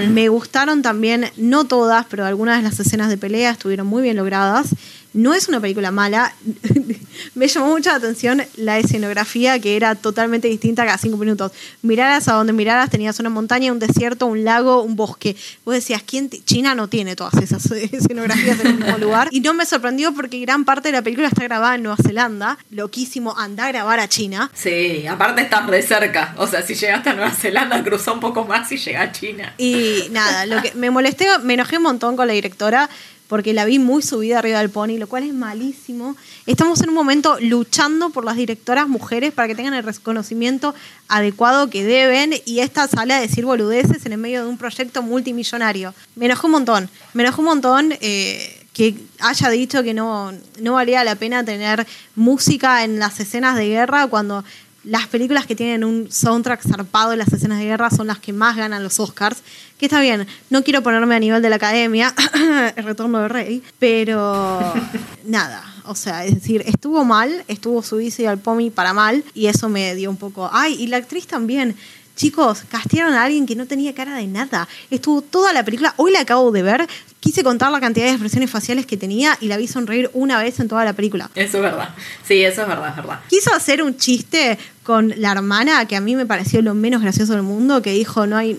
[0.09, 4.17] Me gustaron también, no todas, pero algunas de las escenas de pelea estuvieron muy bien
[4.17, 4.69] logradas.
[5.13, 6.33] No es una película mala.
[7.37, 11.51] Me llamó mucha atención la escenografía que era totalmente distinta cada cinco minutos.
[11.83, 15.35] Miraras a donde miraras tenías una montaña, un desierto, un lago, un bosque.
[15.63, 19.27] Vos decías, ¿quién China no tiene todas esas escenografías en el mismo lugar.
[19.29, 22.57] Y no me sorprendió porque gran parte de la película está grabada en Nueva Zelanda.
[22.71, 24.49] Loquísimo, anda a grabar a China.
[24.55, 26.33] Sí, aparte está de cerca.
[26.37, 29.53] O sea, si llegaste a Nueva Zelanda, cruzó un poco más y llega a China.
[29.59, 32.89] Y nada, lo que me molesté, me enojé un montón con la directora
[33.27, 36.15] porque la vi muy subida arriba del pony, lo cual es malísimo.
[36.45, 40.73] Estamos en un momento luchando por las directoras mujeres para que tengan el reconocimiento
[41.07, 45.01] adecuado que deben y esta sale a decir boludeces en el medio de un proyecto
[45.01, 45.93] multimillonario.
[46.15, 50.73] Me enojó un montón, me enojó un montón eh, que haya dicho que no, no
[50.73, 54.43] valía la pena tener música en las escenas de guerra cuando
[54.83, 58.31] las películas que tienen un soundtrack zarpado en las escenas de guerra son las que
[58.31, 59.43] más ganan los Oscars.
[59.77, 62.13] Que está bien, no quiero ponerme a nivel de la academia,
[62.75, 64.73] el retorno del rey, pero
[65.25, 65.63] nada.
[65.85, 69.93] O sea, es decir, estuvo mal, estuvo subicio al pomi para mal, y eso me
[69.95, 70.49] dio un poco.
[70.51, 71.75] Ay, y la actriz también.
[72.15, 74.67] Chicos, castearon a alguien que no tenía cara de nada.
[74.89, 76.87] Estuvo toda la película, hoy la acabo de ver,
[77.27, 80.61] quise contar la cantidad de expresiones faciales que tenía y la vi sonreír una vez
[80.61, 81.29] en toda la película.
[81.35, 81.89] Eso es verdad.
[82.25, 83.19] Sí, eso es verdad, es verdad.
[83.27, 87.33] Quiso hacer un chiste con la hermana que a mí me pareció lo menos gracioso
[87.33, 88.57] del mundo, que dijo no hay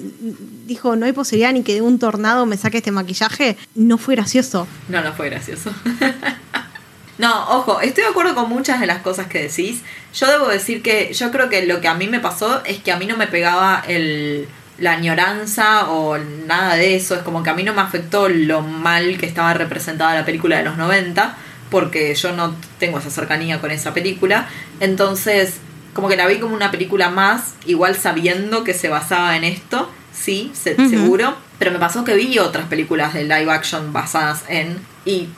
[0.66, 3.56] dijo no hay posibilidad ni que de un tornado me saque este maquillaje.
[3.74, 4.68] No fue gracioso.
[4.90, 5.72] No, no fue gracioso.
[7.18, 9.82] No, ojo, estoy de acuerdo con muchas de las cosas que decís.
[10.14, 12.92] Yo debo decir que yo creo que lo que a mí me pasó es que
[12.92, 14.46] a mí no me pegaba el,
[14.78, 17.14] la añoranza o nada de eso.
[17.14, 20.58] Es como que a mí no me afectó lo mal que estaba representada la película
[20.58, 21.36] de los 90,
[21.70, 24.48] porque yo no tengo esa cercanía con esa película.
[24.80, 25.54] Entonces,
[25.94, 29.90] como que la vi como una película más, igual sabiendo que se basaba en esto,
[30.12, 31.36] sí, seguro.
[31.58, 34.78] Pero me pasó que vi otras películas de live action basadas en...
[35.04, 35.28] Y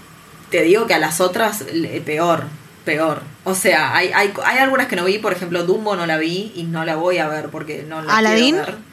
[0.50, 1.64] te digo que a las otras
[2.04, 2.44] peor,
[2.84, 3.22] peor.
[3.44, 6.52] O sea, hay, hay, hay algunas que no vi, por ejemplo, Dumbo no la vi
[6.54, 8.56] y no la voy a ver porque no la ¿Aladdin?
[8.56, 8.89] quiero ver.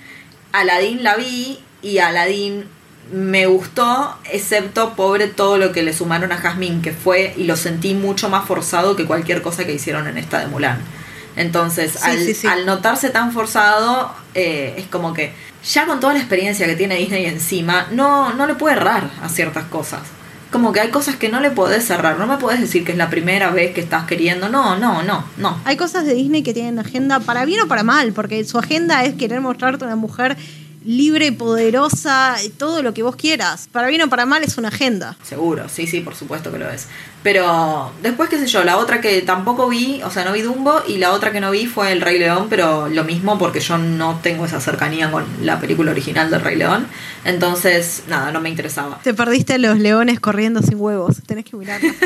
[0.59, 2.65] Aladdin la vi y Aladdin
[3.11, 7.55] me gustó, excepto pobre todo lo que le sumaron a Jasmine, que fue y lo
[7.55, 10.79] sentí mucho más forzado que cualquier cosa que hicieron en esta de Mulan.
[11.35, 12.47] Entonces, Sí, al, sí, sí.
[12.47, 15.33] al notarse tan forzado, eh, es como que
[15.63, 19.29] ya con toda la experiencia que tiene Disney encima, no, no le puede errar a
[19.29, 20.01] ciertas cosas.
[20.57, 22.17] Como que hay cosas que no le podés cerrar.
[22.17, 24.49] No me podés decir que es la primera vez que estás queriendo.
[24.49, 25.55] No, no, no, no.
[25.65, 29.03] Hay cosas de Disney que tienen agenda para bien o para mal, porque su agenda
[29.03, 30.35] es querer mostrarte una mujer
[30.87, 33.67] libre, poderosa, todo lo que vos quieras.
[33.71, 35.17] Para bien o para mal es una agenda.
[35.21, 36.87] Seguro, sí, sí, por supuesto que lo es.
[37.23, 40.81] Pero después, qué sé yo, la otra que tampoco vi, o sea, no vi Dumbo,
[40.87, 43.77] y la otra que no vi fue El Rey León, pero lo mismo porque yo
[43.77, 46.87] no tengo esa cercanía con la película original del Rey León.
[47.25, 48.99] Entonces, nada, no me interesaba.
[49.03, 51.17] Te perdiste los leones corriendo sin huevos.
[51.25, 51.89] Tenés que mirarlo.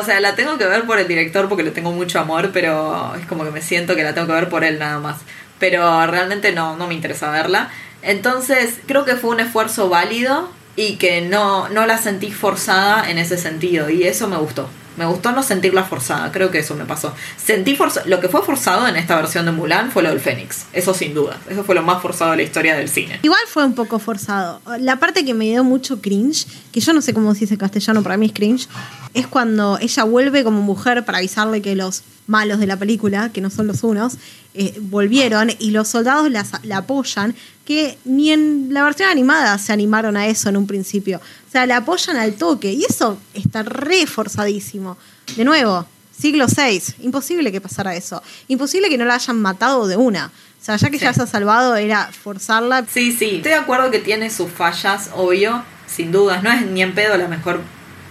[0.00, 3.14] O sea, la tengo que ver por el director porque le tengo mucho amor, pero
[3.14, 5.18] es como que me siento que la tengo que ver por él nada más.
[5.58, 7.70] Pero realmente no, no me interesa verla.
[8.02, 13.18] Entonces, creo que fue un esfuerzo válido y que no, no la sentí forzada en
[13.18, 13.90] ese sentido.
[13.90, 14.68] Y eso me gustó.
[14.96, 17.12] Me gustó no sentirla forzada, creo que eso me pasó.
[17.36, 20.64] Sentí forza lo que fue forzado en esta versión de Mulan fue lo del Fénix,
[20.72, 21.38] eso sin duda.
[21.50, 23.20] Eso fue lo más forzado de la historia del cine.
[23.22, 24.62] Igual fue un poco forzado.
[24.78, 28.02] La parte que me dio mucho cringe, que yo no sé cómo se dice castellano,
[28.02, 28.68] para mí es cringe,
[29.12, 33.40] es cuando ella vuelve como mujer para avisarle que los malos de la película, que
[33.40, 34.14] no son los unos,
[34.54, 39.72] eh, volvieron y los soldados la, la apoyan, que ni en la versión animada se
[39.72, 41.18] animaron a eso en un principio.
[41.18, 44.96] O sea, la apoyan al toque y eso está re forzadísimo.
[45.36, 45.86] De nuevo,
[46.18, 48.22] siglo VI, imposible que pasara eso.
[48.48, 50.26] Imposible que no la hayan matado de una.
[50.60, 51.04] O sea, ya que Sí.
[51.04, 52.84] ya se ha salvado, era forzarla.
[52.92, 56.42] Sí, sí, estoy de acuerdo que tiene sus fallas, obvio, sin dudas.
[56.42, 57.60] No es ni en pedo la mejor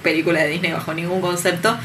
[0.04, 1.76] película de Disney bajo ningún concepto.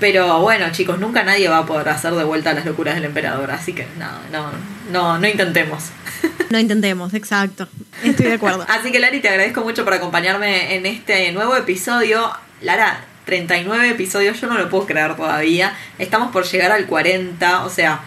[0.00, 3.50] Pero bueno, chicos, nunca nadie va a poder hacer de vuelta las locuras del emperador,
[3.50, 4.50] así que no, no,
[4.92, 5.84] no, no intentemos.
[6.50, 7.68] No intentemos, exacto.
[8.02, 8.64] Estoy de acuerdo.
[8.68, 12.32] así que Lari, te agradezco mucho por acompañarme en este nuevo episodio.
[12.62, 15.76] Lara, 39 episodios, yo no lo puedo creer todavía.
[15.98, 18.00] Estamos por llegar al 40, o sea,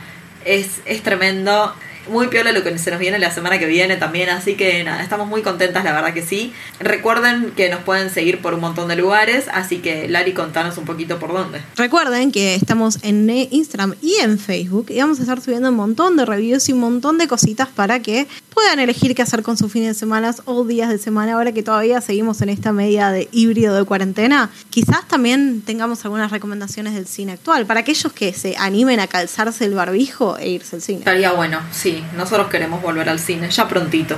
[0.43, 1.75] es, es tremendo
[2.09, 5.03] muy piola lo que se nos viene la semana que viene también, así que nada,
[5.03, 6.53] estamos muy contentas, la verdad que sí.
[6.79, 10.85] Recuerden que nos pueden seguir por un montón de lugares, así que Lari, contanos un
[10.85, 11.61] poquito por dónde.
[11.75, 16.17] Recuerden que estamos en Instagram y en Facebook y vamos a estar subiendo un montón
[16.17, 19.71] de reviews y un montón de cositas para que puedan elegir qué hacer con sus
[19.71, 23.27] fines de semana o días de semana ahora que todavía seguimos en esta media de
[23.31, 24.49] híbrido de cuarentena.
[24.69, 29.65] Quizás también tengamos algunas recomendaciones del cine actual para aquellos que se animen a calzarse
[29.65, 30.99] el barbijo e irse al cine.
[30.99, 34.15] Estaría bueno, sí nosotros queremos volver al cine, ya prontito,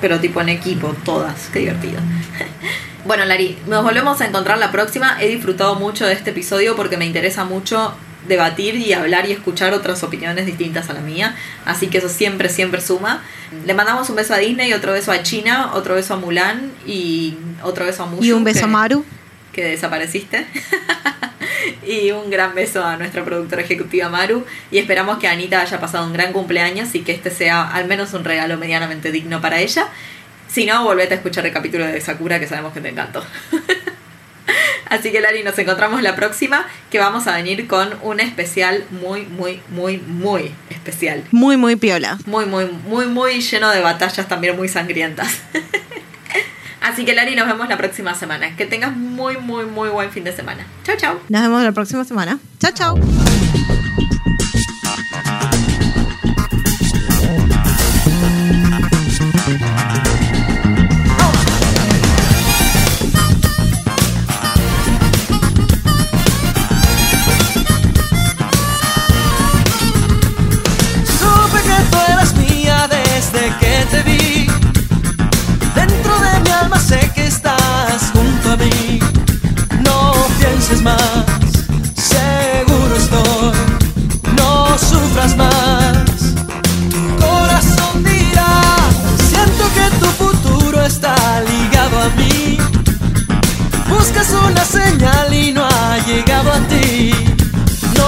[0.00, 2.00] pero tipo en equipo, todas, qué divertido.
[3.04, 5.22] bueno, Lari, nos volvemos a encontrar la próxima.
[5.22, 7.94] He disfrutado mucho de este episodio porque me interesa mucho
[8.26, 11.36] debatir y hablar y escuchar otras opiniones distintas a la mía.
[11.64, 13.22] Así que eso siempre, siempre suma.
[13.66, 17.36] Le mandamos un beso a Disney, otro beso a China, otro beso a Mulan y
[17.62, 18.24] otro beso a Mushu.
[18.24, 19.04] Y un beso a Maru.
[19.52, 20.46] Que desapareciste.
[21.86, 26.06] y un gran beso a nuestra productora ejecutiva Maru y esperamos que Anita haya pasado
[26.06, 29.88] un gran cumpleaños y que este sea al menos un regalo medianamente digno para ella.
[30.48, 33.24] Si no, volvete a escuchar el capítulo de Sakura que sabemos que te encantó.
[34.94, 39.22] Así que Lari, nos encontramos la próxima que vamos a venir con un especial muy,
[39.26, 41.24] muy, muy, muy especial.
[41.32, 42.16] Muy, muy piola.
[42.26, 45.40] Muy, muy, muy, muy lleno de batallas también muy sangrientas.
[46.80, 48.54] Así que Lari, nos vemos la próxima semana.
[48.54, 50.64] Que tengas muy, muy, muy buen fin de semana.
[50.84, 51.20] Chao, chao.
[51.28, 52.38] Nos vemos la próxima semana.
[52.60, 52.94] Chao, chao.